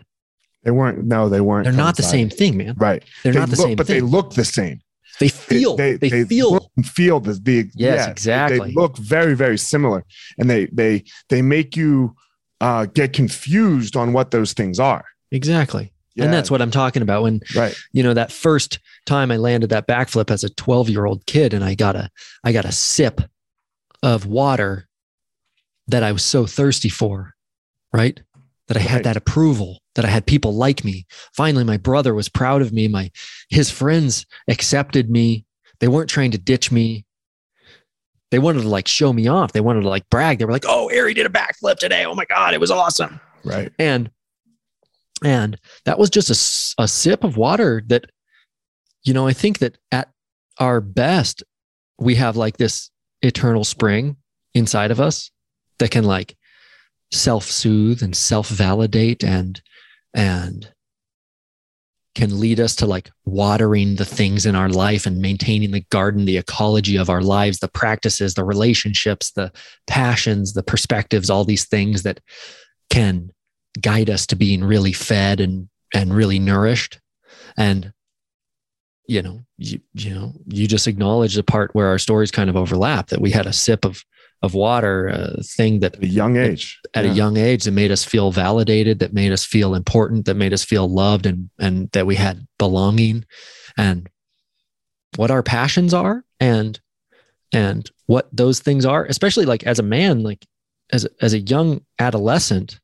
[0.62, 1.04] They weren't.
[1.04, 1.64] No, they weren't.
[1.64, 2.76] They're not the same thing, man.
[2.78, 3.02] Right.
[3.24, 3.76] They're they not the look, same.
[3.76, 3.96] But thing.
[3.96, 4.82] they look the same.
[5.18, 5.74] They feel.
[5.74, 6.70] They, they, they, feel.
[6.84, 8.68] feel the, the yes, yeah, exactly.
[8.68, 10.04] They look very very similar,
[10.38, 12.14] and they they they make you
[12.60, 15.04] uh, get confused on what those things are.
[15.32, 15.92] exactly.
[16.24, 17.76] And that's what I'm talking about when right.
[17.92, 21.52] you know that first time I landed that backflip as a 12 year old kid
[21.54, 22.10] and I got a
[22.44, 23.20] I got a sip
[24.02, 24.86] of water
[25.88, 27.34] that I was so thirsty for,
[27.92, 28.20] right?
[28.68, 28.88] That I Right.
[28.90, 31.06] had that approval, that I had people like me.
[31.34, 32.86] Finally, my brother was proud of me.
[32.86, 33.10] My
[33.48, 35.46] his friends accepted me.
[35.80, 37.06] They weren't trying to ditch me.
[38.30, 39.52] They wanted to like show me off.
[39.52, 40.38] They wanted to like brag.
[40.38, 42.04] They were like, "Oh, Ari did a backflip today.
[42.04, 43.72] Oh my god, it was awesome." Right.
[43.78, 44.10] and
[45.24, 46.28] and that was just
[46.78, 48.04] a, a sip of water that
[49.08, 50.08] you know i think that at
[50.58, 51.42] our best
[51.98, 52.90] we have like this
[53.22, 54.16] eternal spring
[54.54, 55.30] inside of us
[55.78, 56.36] that can like
[57.10, 59.62] self-soothe and self-validate and
[60.14, 60.72] and
[62.14, 66.24] can lead us to like watering the things in our life and maintaining the garden
[66.24, 69.52] the ecology of our lives the practices the relationships the
[69.86, 72.20] passions the perspectives all these things that
[72.90, 73.30] can
[73.80, 77.00] guide us to being really fed and and really nourished.
[77.56, 77.92] And
[79.08, 82.56] you know you, you know you just acknowledge the part where our stories kind of
[82.56, 84.04] overlap that we had a sip of
[84.42, 86.78] of water a thing that At a young age.
[86.94, 87.10] at Yeah.
[87.10, 90.52] a young age that made us feel validated that made us feel important that made
[90.52, 93.24] us feel loved and and that we had belonging
[93.76, 94.08] and
[95.16, 96.78] what our passions are and
[97.52, 100.46] and what those things are especially like as a man like
[100.92, 102.78] as as a young adolescent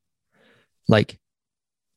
[0.88, 1.18] like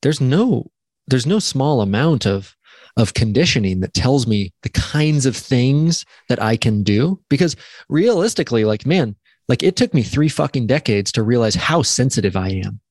[0.01, 0.69] there's no
[1.07, 2.56] there's no small amount of
[2.97, 7.21] of conditioning that tells me the kinds of things that I can do.
[7.29, 7.55] Because
[7.89, 9.15] realistically like man
[9.47, 12.81] like it took me 3 fucking decades to realize how sensitive I am.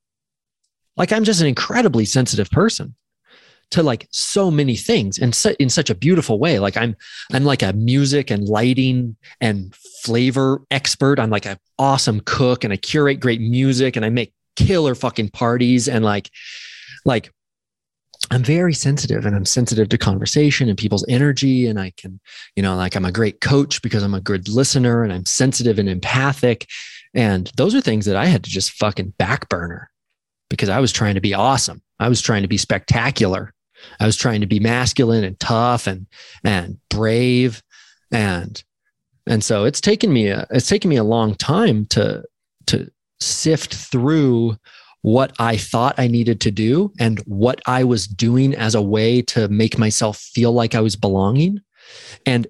[0.96, 2.94] Like I'm just an incredibly sensitive person
[3.70, 6.58] to like so many things and so, in such a beautiful way.
[6.58, 6.96] Like I'm
[7.32, 11.18] I'm like a music and lighting and flavor expert.
[11.18, 15.30] I'm like an awesome cook and I curate great music and I make killer fucking
[15.30, 16.30] parties and like
[17.04, 17.32] like
[18.30, 22.20] I'm very sensitive and I'm sensitive to conversation and people's energy and I can
[22.56, 25.78] you know like I'm a great coach because I'm a good listener and I'm sensitive
[25.78, 26.68] and empathic.
[27.14, 29.90] And those are things that I had to just fucking back burner
[30.50, 31.82] because I was trying to be awesome.
[31.98, 33.52] I was trying to be spectacular.
[34.00, 36.06] I was trying to be masculine and tough and
[36.44, 37.62] and brave.
[38.12, 38.62] And
[39.26, 42.24] and so it's taken me a it's taken me a long time to
[42.66, 44.56] to sift through
[45.06, 49.22] what I thought I needed to do and what I was doing as a way
[49.22, 51.60] to make myself feel like I was belonging
[52.26, 52.48] and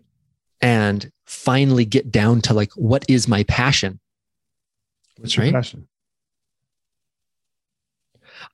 [0.63, 4.01] and finally get down to like what is my passion
[5.19, 5.53] What's your right?
[5.53, 5.87] passion?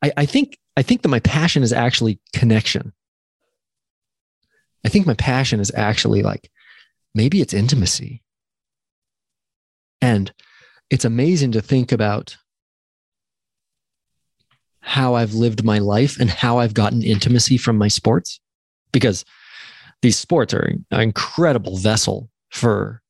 [0.03, 2.93] I, I think I think that my passion is actually connection.
[4.85, 6.51] I think my passion is actually like
[7.15, 8.25] maybe it's intimacy.
[10.01, 10.33] And
[10.91, 12.37] it's amazing to think about
[14.83, 18.41] how I've lived my life and how I've gotten intimacy from my sports
[18.93, 19.25] because
[20.03, 23.01] these sports are an incredible vessel for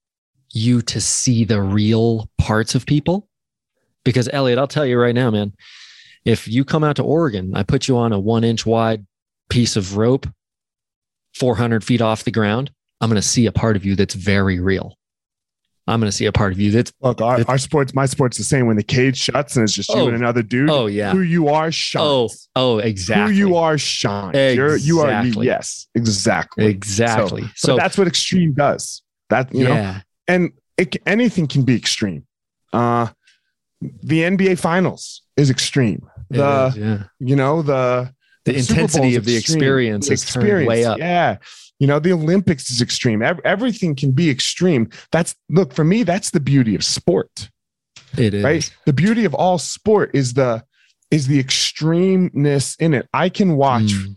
[0.53, 3.29] you to see the real parts of people.
[4.05, 5.55] Because Elliot, I'll tell you right now, man,
[6.25, 9.07] if you come out to Oregon, I put you on a one inch wide
[9.49, 10.27] piece of rope,
[11.35, 12.71] 400 feet off the ground,
[13.01, 14.97] I'm going to see a part of you that's very real.
[15.87, 18.07] I'm going to see a part of you that's, Look, our, It's- our sports, my
[18.07, 18.67] sport's the same.
[18.67, 20.07] When the cage shuts and it's just you Oh.
[20.07, 21.11] and another dude, oh, yeah.
[21.13, 22.49] who you are shines.
[22.55, 23.35] Oh, oh, exactly.
[23.35, 24.37] Who you are shines.
[24.57, 25.47] You're, you are, Exactly.
[25.47, 26.67] yes, exactly.
[26.67, 27.43] Exactly.
[27.57, 29.03] So, So, that's what extreme does.
[29.31, 30.01] That, you know, yeah.
[30.29, 32.27] and it, anything can be extreme.
[32.73, 33.09] Uh,
[33.81, 36.07] the NBA finals is extreme.
[36.31, 37.03] The, is, yeah.
[37.19, 38.15] you know, the,
[38.45, 40.99] The the intensity of the experience The is turned way up.
[40.99, 41.39] Yeah.
[41.81, 43.23] You know, the Olympics is extreme.
[43.23, 44.89] Ev- everything can be extreme.
[45.11, 47.51] That's look for me, that's the beauty of sport,
[48.17, 48.45] It is.
[48.45, 48.71] right?
[48.87, 50.65] The beauty of all sport is the
[51.11, 53.09] is the extremeness in it.
[53.13, 54.17] I can watch Mm.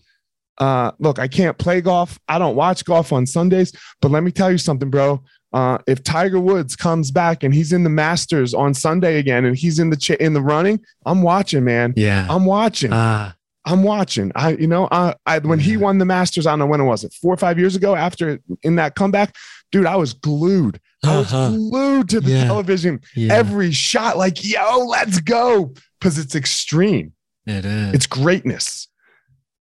[0.60, 2.20] uh look, I can't play golf.
[2.28, 5.22] I don't watch golf on Sundays, but let me tell you something, bro.
[5.54, 9.56] Uh, if Tiger Woods comes back and he's in the Masters on Sunday again and
[9.58, 11.94] he's in the ch- in the running, I'm watching, man.
[11.96, 12.28] Yeah.
[12.30, 12.92] I'm watching.
[12.94, 13.36] Ah,
[13.66, 14.32] I'm watching.
[14.36, 16.86] I, you know, I, I when he won the Masters, I don't know when it
[16.86, 17.96] was, it four or five years ago.
[17.96, 19.36] After in that comeback,
[19.72, 20.80] dude, I was glued.
[21.04, 21.50] I was Uh-huh.
[21.56, 22.46] glued to the Yeah.
[22.46, 23.02] television.
[23.16, 23.34] yeah.
[23.34, 27.14] Every shot, like, yo, let's go, because it's extreme.
[27.48, 27.94] it is.
[27.94, 28.88] It's greatness,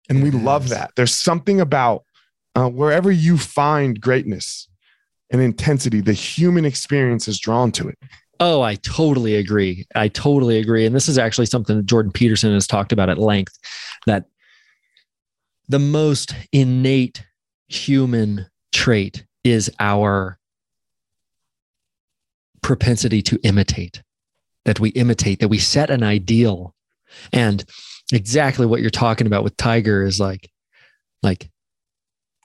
[0.09, 0.93] and we It love that.
[0.97, 2.05] There's something about
[2.55, 4.69] uh, wherever you find greatness
[5.31, 7.99] and intensity, the human experience is drawn to it.
[8.45, 9.87] Oh, I totally agree.
[9.95, 10.85] I totally agree.
[10.85, 13.57] And this is actually something that Jordan Peterson has talked about at length
[14.07, 14.25] that
[15.69, 17.25] the most innate
[17.69, 20.41] human trait is our
[22.63, 24.03] propensity to imitate,
[24.65, 26.75] that we imitate, that we set an ideal
[27.33, 27.65] And
[28.13, 30.51] exactly what you're talking about with Tiger is like,
[31.23, 31.49] like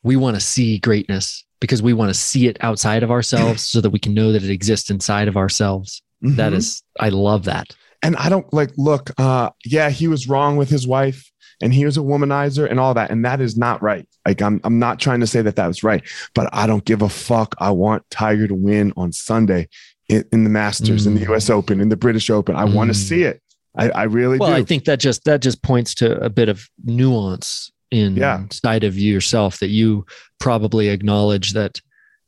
[0.03, 3.81] we want to see greatness because we want to see it outside of ourselves so
[3.81, 6.01] that we can know that it exists inside of ourselves.
[6.21, 6.57] That Mhm.
[6.57, 7.75] is, I love that.
[8.03, 11.31] and I don't like look, uh, yeah, he was wrong with his wife
[11.61, 13.09] and he was a womanizer and all that.
[13.09, 14.07] And that is not right.
[14.25, 16.03] Like I'm I'm not trying to say that that was right,
[16.35, 17.55] but I don't give a fuck.
[17.59, 19.67] I want Tiger to win on Sunday
[20.09, 21.33] in, in the Masters, in the Mm.
[21.35, 22.55] US Open, in the British Open.
[22.55, 23.07] I want to Mm.
[23.07, 23.41] see it.
[23.75, 24.55] I, I really Well, do.
[24.55, 28.45] I think that just that just points to a bit of nuance in Yeah.
[28.51, 30.05] side of you yourself that you
[30.39, 31.79] probably acknowledge that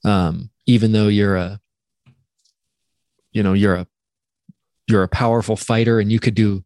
[0.06, 1.60] um, even though you're a
[3.32, 3.88] you know you're a
[4.88, 6.64] you're a powerful fighter and you could do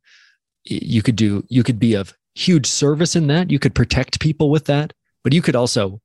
[0.65, 4.49] you could do you could be of huge service in that you could protect people
[4.49, 5.99] with that but you could also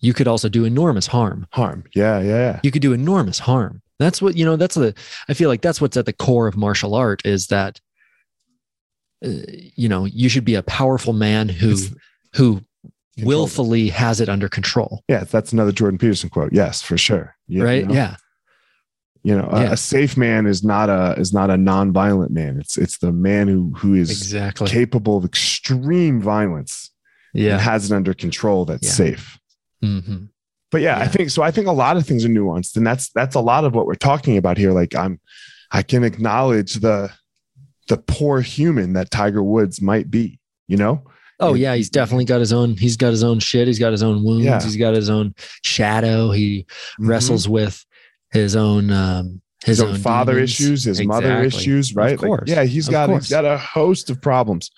[0.00, 1.84] you could also do enormous harm Harm.
[1.94, 2.60] Yeah, yeah, yeah.
[2.62, 4.94] you could do enormous harm that's what you know that's the
[5.28, 7.80] i feel like that's what's at the core of martial art is that
[9.24, 9.28] uh,
[9.76, 11.94] you know you should be a powerful man who It's-
[12.36, 12.62] who
[13.22, 16.52] willfully has it under control Yeah, that's another Jordan Peterson quote.
[16.52, 17.34] Yes, for sure.
[17.46, 18.16] You- right You know, yeah
[19.24, 19.72] you know a- Yeah.
[19.72, 22.58] a, safe man is not a is not a non-violent man.
[22.58, 26.90] It's it's the man who who is exactly capable of extreme violence
[27.34, 28.92] and yeah has it under control that's Yeah.
[28.92, 29.38] safe.
[29.80, 30.24] hmm
[30.72, 31.42] But yeah, I think so.
[31.42, 33.86] I think a lot of things are nuanced, and that's that's a lot of what
[33.86, 34.72] we're talking about here.
[34.72, 35.20] Like I'm,
[35.70, 37.10] I can acknowledge the
[37.88, 40.40] the poor human that Tiger Woods might be.
[40.66, 41.02] You know,
[41.42, 41.74] oh Yeah.
[41.74, 44.44] he's definitely got his own he's got his own shit he's got his own wounds
[44.44, 44.62] Yeah.
[44.62, 46.66] he's got his own shadow he
[47.00, 47.08] Mhm.
[47.08, 47.84] wrestles with
[48.32, 50.50] his own um his, his own father demons.
[50.50, 52.18] issues, his mother issues, right?
[52.18, 52.48] Like, course.
[52.50, 53.24] yeah, he's Of got course.
[53.26, 54.72] he's got a host of problems.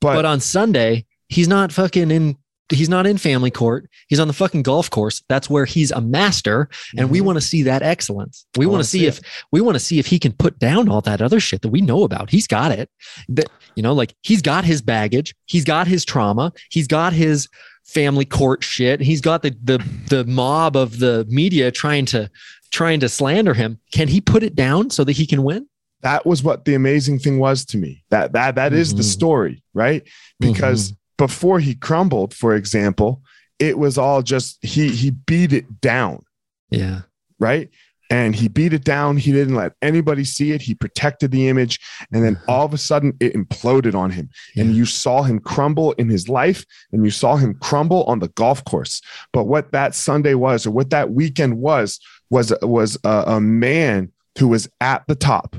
[0.00, 2.36] But, but on Sunday, he's not fucking in
[2.70, 3.88] he's not in family court.
[4.08, 5.22] He's on the fucking golf course.
[5.28, 6.68] That's where he's a master.
[6.96, 7.24] And we Mhm.
[7.24, 8.46] want to see that excellence.
[8.56, 9.20] We want wanna see see if
[9.52, 11.80] we want to see if he can put down all that other shit that we
[11.80, 12.30] know about.
[12.30, 12.88] He's got it.
[13.28, 17.48] That you know, like he's got his baggage, he's got his trauma, he's got his
[17.84, 19.00] family court shit.
[19.00, 22.30] He's got the the the mob of the media trying to
[22.70, 23.78] trying to slander him.
[23.92, 25.66] Can he put it down so that he can win?
[26.02, 28.04] that was what the amazing thing was to me.
[28.10, 29.06] That that that is the Mhm.
[29.06, 30.02] story, right?
[30.38, 33.22] Because before he crumbled, for example,
[33.58, 36.24] it was all just he he beat it down.
[36.70, 37.02] Yeah.
[37.38, 37.68] right?
[38.10, 39.16] And he beat it down.
[39.16, 40.60] He didn't let anybody see it.
[40.60, 41.80] He protected the image.
[42.12, 42.52] And then uh-huh.
[42.52, 44.28] all of a sudden it imploded on him.
[44.56, 48.28] And you saw him crumble in his life and you saw him crumble on the
[48.28, 49.00] golf course.
[49.32, 51.98] But what that Sunday was, or what that weekend was,
[52.30, 55.56] was, was a, a man who was at the top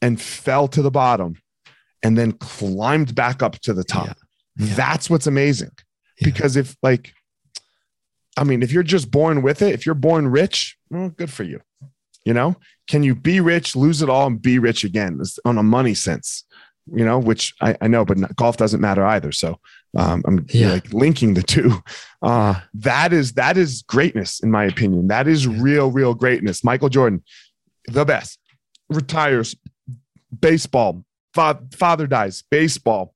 [0.00, 1.36] and fell to the bottom
[2.02, 4.06] and then climbed back up to the top.
[4.06, 4.23] Yeah.
[4.56, 4.74] Yeah.
[4.74, 5.70] That's what's amazing.
[6.20, 6.26] Yeah.
[6.26, 7.12] Because if like,
[8.36, 11.42] I mean, if you're just born with it, if you're born rich, well, good for
[11.44, 11.60] you.
[12.24, 12.56] You know,
[12.88, 16.44] can you be rich, lose it all, and be rich again on a money sense?
[16.92, 19.32] You know, which I, I know, but not, golf doesn't matter either.
[19.32, 19.58] So
[19.96, 20.70] um, I'm Yeah.
[20.72, 21.82] like linking the two.
[22.22, 25.08] Uh, that is that is greatness, in my opinion.
[25.08, 26.64] That is real, real greatness.
[26.64, 27.22] Michael Jordan,
[27.88, 28.38] the best,
[28.88, 29.54] retires,
[30.40, 33.13] baseball, fa- father dies, baseball,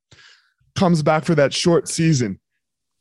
[0.78, 2.38] comes back for that short season,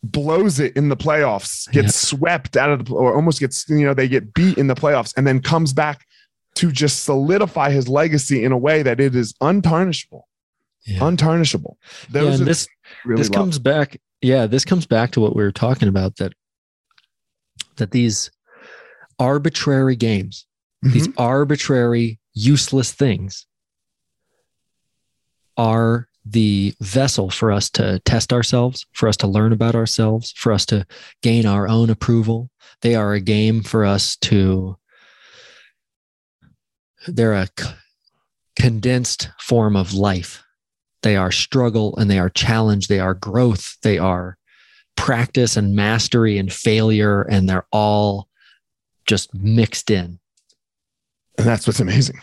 [0.04, 3.94] blows it in the playoffs, gets swept out of the or almost gets you know
[3.94, 6.06] they get beat in the playoffs, and then comes back
[6.56, 10.24] to just solidify his legacy in a way that it is untarnishable,
[10.86, 11.00] Yeah.
[11.02, 11.76] untarnishable.
[12.10, 12.68] Yeah, Those and this
[13.06, 13.36] really this love.
[13.42, 16.34] comes back yeah this comes back to what we were talking about that
[17.76, 18.32] that these
[19.20, 20.48] arbitrary games
[20.82, 21.14] these Mhm.
[21.20, 23.46] arbitrary useless things
[25.58, 30.52] are the vessel for us to test ourselves for us to learn about ourselves for
[30.52, 30.86] us to
[31.22, 32.50] gain our own approval.
[32.82, 34.78] They are a game for us to
[37.08, 37.48] they're a
[38.58, 40.44] condensed form of life.
[41.04, 42.88] They are struggle and they are challenge.
[42.88, 43.78] They are growth.
[43.82, 44.38] They are
[44.96, 48.28] practice and mastery and failure and they're all
[49.06, 50.20] just mixed in.
[51.38, 52.20] And that's what's amazing.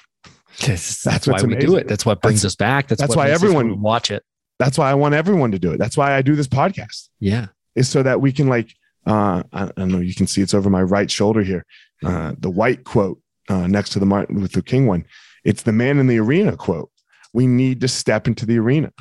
[0.61, 1.89] That's, That's why we do it.
[1.89, 2.89] That's what brings us back.
[2.89, 4.23] That's, that's what why everyone- watch it.
[4.59, 5.79] That's why I want everyone to do it.
[5.79, 7.09] That's why I do this podcast.
[7.21, 7.47] yeah.
[7.75, 8.73] Is so that we can like
[9.05, 11.67] uh I, I don't know you can see it's over my right shoulder here.
[12.05, 15.07] Uh the white quote uh next to the Martin Luther King one.
[15.43, 16.91] It's the man in the arena quote.
[17.33, 18.93] We need to step into the arena.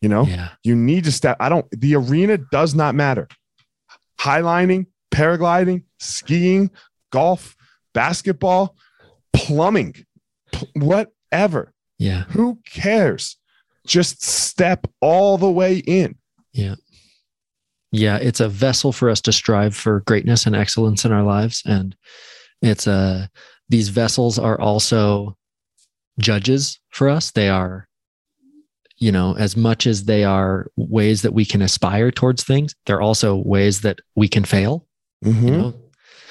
[0.00, 0.24] You know?
[0.24, 0.48] Yeah.
[0.64, 3.28] You need to step I don't the arena does not matter.
[4.20, 6.70] Highlining paragliding skiing
[7.12, 7.54] golf
[7.92, 8.74] basketball
[9.32, 9.94] plumbing
[10.74, 13.36] whatever yeah who cares
[13.86, 16.14] just step all the way in
[16.52, 16.74] yeah
[17.92, 18.16] Yeah.
[18.16, 21.94] it's a vessel for us to strive for greatness and excellence in our lives and
[22.62, 23.30] it's a
[23.68, 25.36] these vessels are also
[26.18, 27.88] judges for us they are
[28.96, 33.00] you know, as much as they are ways that we can aspire towards things, they're
[33.02, 34.86] also ways that we can fail.
[35.24, 35.42] Mhm.
[35.42, 35.74] You know,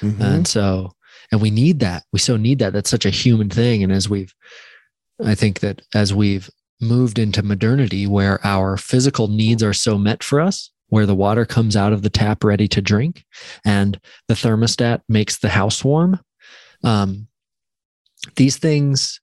[0.00, 0.20] Mhm.
[0.20, 0.90] and so
[1.30, 2.04] and we need that.
[2.12, 2.72] We so need that.
[2.72, 3.82] That's such a human thing.
[3.82, 4.34] And as we've
[5.22, 6.50] i think that as we've
[6.80, 11.44] moved into modernity where our physical needs are so met for us where the water
[11.44, 13.24] comes out of the tap ready to drink
[13.64, 16.20] and the thermostat makes the house warm
[16.82, 17.28] um,
[18.36, 19.20] these things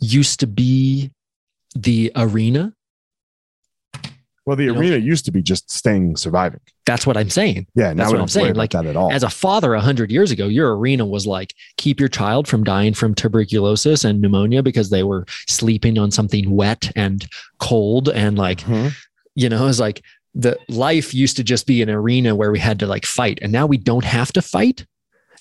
[0.00, 1.10] used to be
[1.74, 2.74] the arena
[4.44, 6.60] well, the you know- arena used to be just staying surviving.
[6.86, 9.12] that's what i'm saying Yeah, now That's what I'm saying, like, that at all.
[9.12, 12.94] as a father 100 years ago your arena was like keep your child from dying
[12.94, 17.26] from tuberculosis and pneumonia because they were sleeping on something wet and
[17.58, 18.92] cold and like Mhm.
[19.34, 20.02] you know it's like
[20.34, 23.52] the life used to just be an arena where we had to like fight and
[23.52, 24.86] now we don't have to fight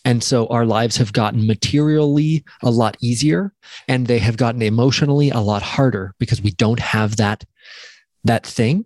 [0.03, 3.53] and so our lives have gotten materially a lot easier
[3.87, 7.43] and they have gotten emotionally a lot harder because we don't have that
[8.25, 8.85] that thing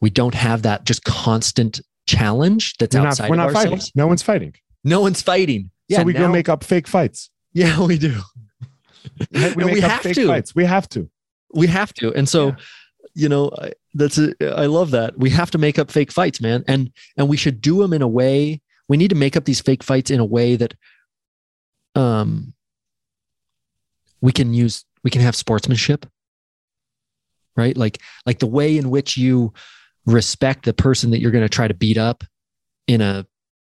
[0.00, 3.72] we don't have that just constant challenge that's we're outside not, we're not fighting.
[3.72, 4.54] ourselves No one's fighting.
[4.84, 5.70] no one's fighting.
[5.88, 7.30] Yeah, so we go make up fake fights.
[7.52, 8.20] Yeah, we do.
[9.32, 10.26] We make we up have fake to.
[10.26, 10.54] fights.
[10.54, 11.08] We have to.
[11.54, 12.12] We have to.
[12.14, 12.56] And so, Yeah.
[13.14, 15.18] you know, I- that's a, I love that.
[15.18, 16.62] We have to make up fake fights, man.
[16.68, 18.60] And and we should do them in a way.
[18.88, 20.74] We need to make up these fake fights in a way that
[21.94, 22.52] um
[24.20, 26.06] we can use we can have sportsmanship.
[27.56, 27.76] Right?
[27.76, 29.52] Like like the way in which you
[30.08, 32.24] respect the person that you're going to try to beat up
[32.86, 33.26] in a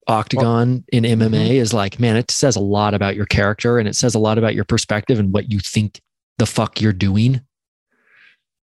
[0.08, 3.96] octagon in MMA is like, man, it says a lot about your character and it
[3.96, 6.00] says a lot about your perspective and what you think
[6.38, 7.42] the fuck you're doing.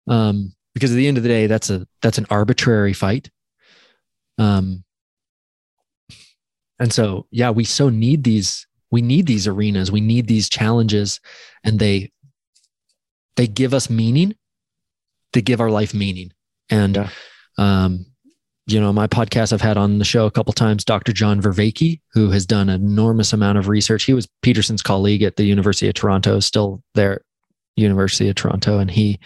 [0.06, 3.30] Um, because at the end of the day, that's a that's an arbitrary fight.
[4.38, 4.84] Um,
[6.78, 11.20] and so yeah, we so need these we need these arenas, we need these challenges,
[11.64, 12.12] and they
[13.36, 14.34] they give us meaning.
[15.32, 16.32] They give our life meaning.
[16.68, 17.08] And Yeah.
[17.58, 18.06] Um,
[18.66, 21.12] you know, my podcast I've had on the show a couple times, Dr.
[21.12, 24.04] John Vervaeke, who has done an enormous amount of research.
[24.04, 27.22] He was Peterson's colleague at the University of Toronto, still there,
[27.76, 29.18] University of Toronto, and he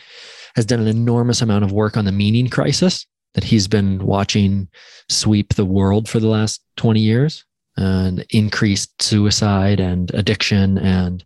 [0.54, 4.68] has done an enormous amount of work on the meaning crisis that he's been watching
[5.10, 7.44] sweep the world for the last 20 years
[7.76, 11.24] and increased suicide and addiction and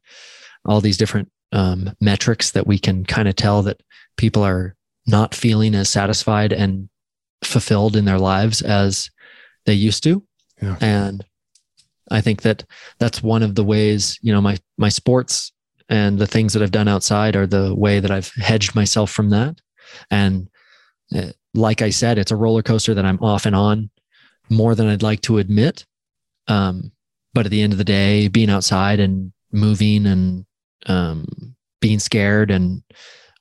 [0.64, 3.80] all these different um, metrics that we can kind of tell that
[4.16, 4.74] people are
[5.06, 6.88] not feeling as satisfied and
[7.42, 9.10] fulfilled in their lives as
[9.66, 10.22] they used to.
[10.60, 10.76] Yeah.
[10.80, 11.24] And
[12.10, 12.64] I think that
[12.98, 15.52] that's one of the ways, you know, my my sports
[15.88, 19.30] and the things that I've done outside are the way that I've hedged myself from
[19.30, 19.60] that.
[20.10, 20.48] And
[21.14, 23.90] uh, like I said, it's a roller coaster that I'm off and on
[24.48, 25.84] more than I'd like to admit.
[26.46, 26.92] Um,
[27.32, 30.46] but at the end of the day, being outside and moving and
[30.86, 32.82] um, being scared and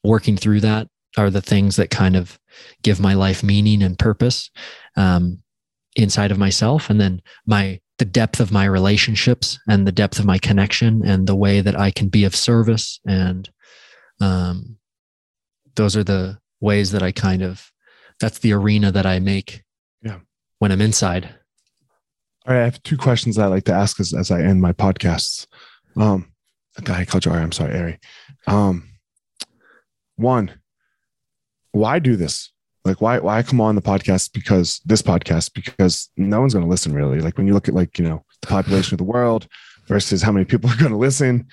[0.03, 0.88] working through that
[1.20, 2.39] are the things that kind of
[2.84, 4.49] give my life meaning and purpose
[4.95, 5.43] um,
[5.95, 10.26] inside of myself and then my the depth of my relationships and the depth of
[10.26, 13.49] my connection and the way that i can be of service and
[14.22, 14.78] um,
[15.76, 17.72] those are the ways that i kind of
[18.20, 19.63] that's the arena that i make
[20.01, 20.20] Yeah.
[20.59, 21.26] when i'm inside
[22.47, 24.59] All right, I have two questions that I like to ask as, as I end
[24.61, 25.45] my podcasts.
[25.97, 26.32] Um,
[26.88, 27.43] I called you Ari.
[27.43, 27.99] I'm sorry, Ari.
[28.47, 28.76] Um,
[30.15, 30.49] one,
[31.72, 32.51] why do this?
[32.86, 34.32] Like, why why come on the podcast?
[34.34, 37.20] Because this podcast, because no one's going to listen really.
[37.20, 39.47] Like when you look at like you know the population of the world
[39.88, 41.47] versus how many people are going to listen.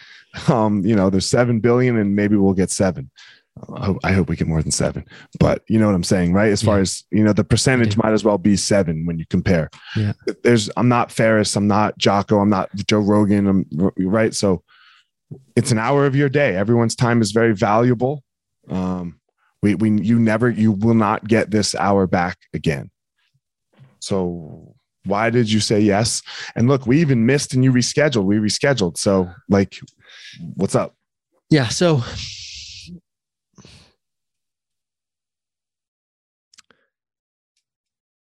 [0.49, 3.11] Um, you know, there's seven billion, and maybe we'll get seven.
[3.75, 5.07] I hope, I hope we get more than seven,
[5.41, 6.53] but you know what I'm saying, right?
[6.53, 6.83] As far Yeah.
[6.83, 10.12] as you know, the percentage might as well be seven when you compare Yeah.
[10.43, 14.35] there's I'm not Ferriss, I'm not Jocko, I'm not Joe Rogan, I'm right.
[14.35, 14.62] So
[15.57, 16.55] it's an hour of your day.
[16.55, 18.23] Everyone's time is very valuable.
[18.69, 19.21] Um,
[19.67, 22.91] we we you never you will not get this hour back again.
[24.01, 26.23] So why did you say yes?
[26.55, 28.25] And look, we even missed and you rescheduled.
[28.25, 28.97] We rescheduled.
[28.97, 29.79] So like,
[30.55, 30.95] what's up?
[31.49, 32.03] yeah so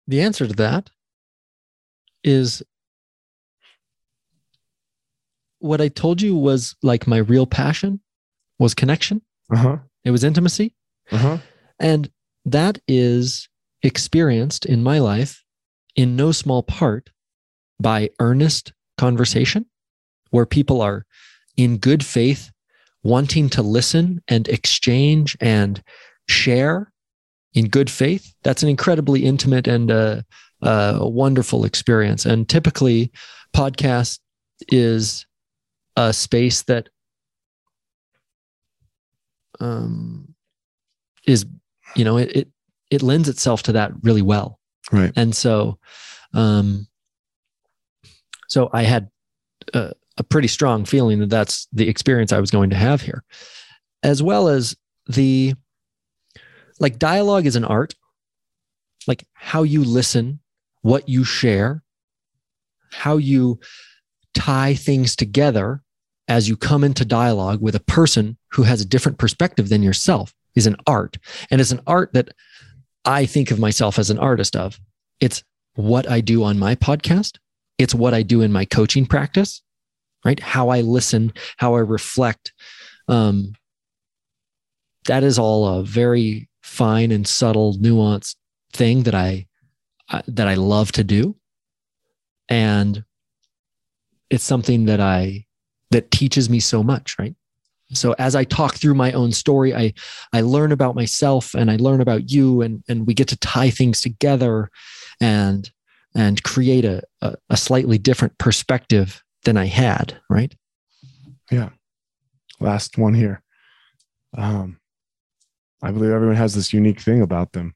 [0.06, 0.90] the answer to that
[2.22, 2.62] is
[5.60, 8.00] what i told you was like my real passion
[8.58, 9.76] was connection Uh huh.
[10.04, 10.74] it was intimacy
[11.10, 11.38] Uh huh.
[11.78, 12.10] and
[12.44, 13.48] that is
[13.82, 15.44] experienced in my life
[15.94, 17.10] in no small part
[17.80, 19.66] by earnest conversation
[20.30, 21.04] where people are
[21.56, 22.50] in good faith
[23.02, 25.82] wanting to listen and exchange and
[26.28, 26.92] share
[27.54, 28.34] in good faith.
[28.42, 30.22] That's an incredibly intimate and uh,
[30.62, 32.26] uh, wonderful experience.
[32.26, 33.12] And typically,
[33.54, 34.18] podcast
[34.68, 35.26] is
[35.96, 36.88] a space that
[39.60, 40.34] um,
[41.26, 41.46] is
[41.96, 42.48] you know, it, it,
[42.90, 44.60] it lends itself to that really well.
[44.92, 45.12] Right.
[45.16, 45.78] And so,
[46.34, 46.86] um,
[48.48, 49.10] so I had
[49.74, 53.24] a, a pretty strong feeling that that's the experience I was going to have here,
[54.02, 54.76] as well as
[55.08, 55.54] the
[56.78, 57.94] like dialogue is an art,
[59.06, 60.40] like how you listen,
[60.82, 61.82] what you share,
[62.92, 63.58] how you
[64.34, 65.82] tie things together
[66.28, 70.34] as you come into dialogue with a person who has a different perspective than yourself
[70.56, 71.18] is an art.
[71.50, 72.30] And it's an art that
[73.04, 74.80] I think of myself as an artist of.
[75.20, 75.44] It's
[75.74, 77.38] what I do on my podcast,
[77.78, 79.62] it's what I do in my coaching practice,
[80.24, 80.40] right?
[80.40, 82.52] How I listen, how I reflect.
[83.08, 83.52] Um,
[85.04, 88.36] that is all a very fine and subtle, nuanced
[88.72, 89.46] thing that I
[90.10, 91.36] uh, that I love to do,
[92.48, 93.04] and
[94.30, 95.46] it's something that I
[95.90, 97.34] that teaches me so much, right?
[97.92, 99.92] So as I talk through my own story, I
[100.32, 103.70] I learn about myself and I learn about you, and and we get to tie
[103.70, 104.70] things together,
[105.20, 105.70] and
[106.14, 110.54] and create a a, a slightly different perspective than I had, right?
[111.50, 111.70] Yeah.
[112.58, 113.42] Last one here.
[114.36, 114.78] Um,
[115.82, 117.74] I believe everyone has this unique thing about them,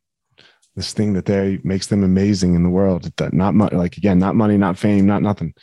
[0.75, 3.13] this thing that they makes them amazing in the world.
[3.19, 5.55] That not like again, not money, not fame, not nothing,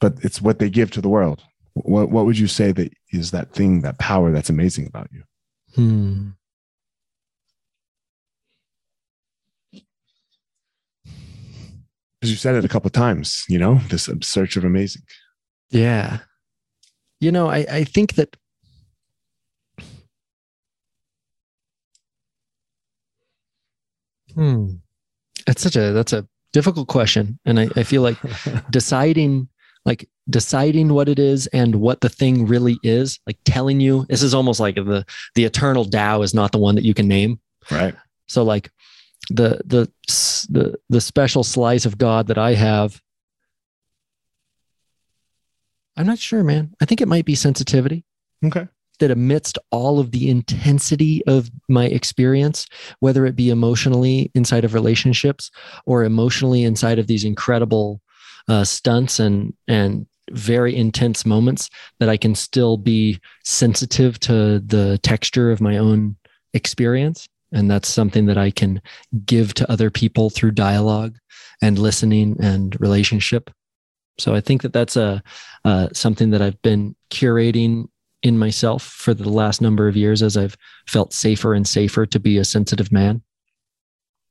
[0.00, 1.42] but it's what they give to the world.
[1.74, 5.22] What What would you say that is that thing, that power that's amazing about you?
[5.74, 6.30] Hmm.
[12.20, 15.02] Because you said it a couple of times, you know, this search of amazing.
[15.70, 16.18] Yeah.
[17.20, 18.36] You know, I, I think that
[24.34, 24.76] Hmm.
[25.46, 27.38] That's such a that's a difficult question.
[27.44, 28.16] And I, I feel like
[28.70, 29.48] deciding
[29.84, 34.22] like deciding what it is and what the thing really is, like telling you this
[34.22, 35.04] is almost like the
[35.34, 37.40] the eternal dao is not the one that you can name.
[37.70, 37.94] Right.
[38.28, 38.70] So like
[39.30, 39.90] the the
[40.50, 43.00] the the special slice of God that I have.
[45.96, 46.74] I'm not sure, man.
[46.80, 48.04] I think it might be sensitivity
[48.44, 48.66] Okay.
[48.98, 52.66] that amidst all of the intensity of my experience,
[53.00, 55.50] whether it be emotionally inside of relationships
[55.84, 58.00] or emotionally inside of these incredible
[58.48, 61.70] uh, stunts and and very intense moments,
[62.00, 66.16] that I can still be sensitive to the texture of my own
[66.54, 68.80] experience, and that's something that I can
[69.24, 71.16] give to other people through dialogue
[71.60, 73.50] and listening and relationship.
[74.18, 75.22] So I think that that's a
[75.64, 77.88] uh, something that I've been curating
[78.22, 80.56] in myself for the last number of years as I've
[80.86, 83.22] felt safer and safer to be a sensitive man.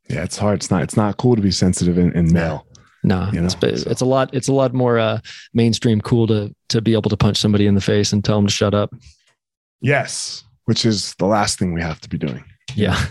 [0.10, 0.60] Yeah, it's hard.
[0.60, 0.84] It's not.
[0.84, 2.66] It's not cool to be sensitive in, in male.
[3.04, 4.30] No, You know, it's, it's a lot.
[4.34, 5.20] It's a lot more uh,
[5.54, 8.45] mainstream cool to to be able to punch somebody in the face and tell them
[8.47, 8.93] to shut up.
[9.82, 12.43] Yes, which is the last thing we have to be doing.
[12.76, 13.04] Yeah,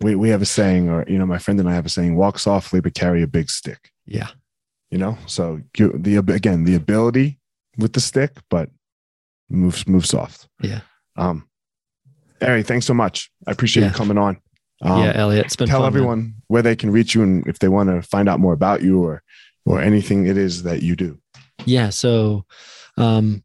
[0.00, 2.16] We we have a saying, or you know, my friend and I have a saying:
[2.16, 4.28] "Walk softly, but carry a big stick." yeah,
[4.90, 7.38] You know, so you, the again the ability
[7.78, 8.68] with the stick, but
[9.48, 10.48] move move soft.
[10.60, 10.80] Yeah.
[11.16, 11.48] Um,
[12.42, 13.30] Ari, thanks so much.
[13.46, 13.88] I appreciate Yeah.
[13.90, 14.36] you coming on.
[14.82, 15.12] Um, yeah.
[15.14, 16.00] Elliot, it's been tell fun, man.
[16.00, 18.82] everyone where they can reach you and if they want to find out more about
[18.82, 19.22] you or
[19.66, 21.18] or anything it is that you do.
[21.64, 21.90] Yeah.
[21.90, 22.44] So
[22.98, 23.42] um,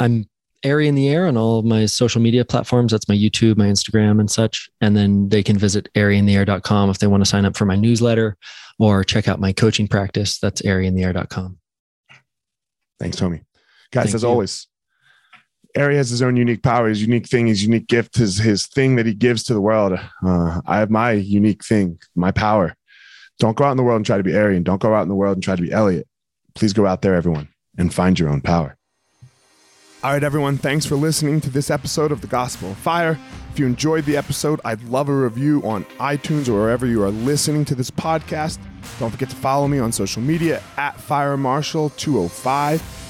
[0.00, 0.26] I'm
[0.64, 2.92] Ari in the air on all of my social media platforms.
[2.92, 4.68] That's my YouTube, my Instagram, and such.
[4.80, 8.36] And then they can visit ariintheair.com if they want to sign up for my newsletter
[8.78, 10.38] or check out my coaching practice.
[10.38, 11.58] That's ariintheair.com.
[12.98, 13.42] Thanks, Tommy.
[13.92, 14.28] Guys, Thank as you.
[14.28, 14.66] always,
[15.78, 18.96] Ari has his own unique power, his unique thing, his unique gift, his his thing
[18.96, 19.98] that he gives to the world.
[20.24, 22.74] Uh, I have my unique thing, my power.
[23.38, 25.02] Don't go out in the world and try to be Ari, and don't go out
[25.02, 26.08] in the world and try to be Elliot.
[26.54, 28.76] Please go out there, everyone, and find your own power.
[30.02, 30.58] All right, everyone.
[30.58, 33.18] Thanks for listening to this episode of The Gospel of Fire.
[33.52, 37.10] If you enjoyed the episode, I'd love a review on iTunes or wherever you are
[37.10, 38.58] listening to this podcast.
[38.98, 43.07] Don't forget to follow me on social media at FireMarshal205.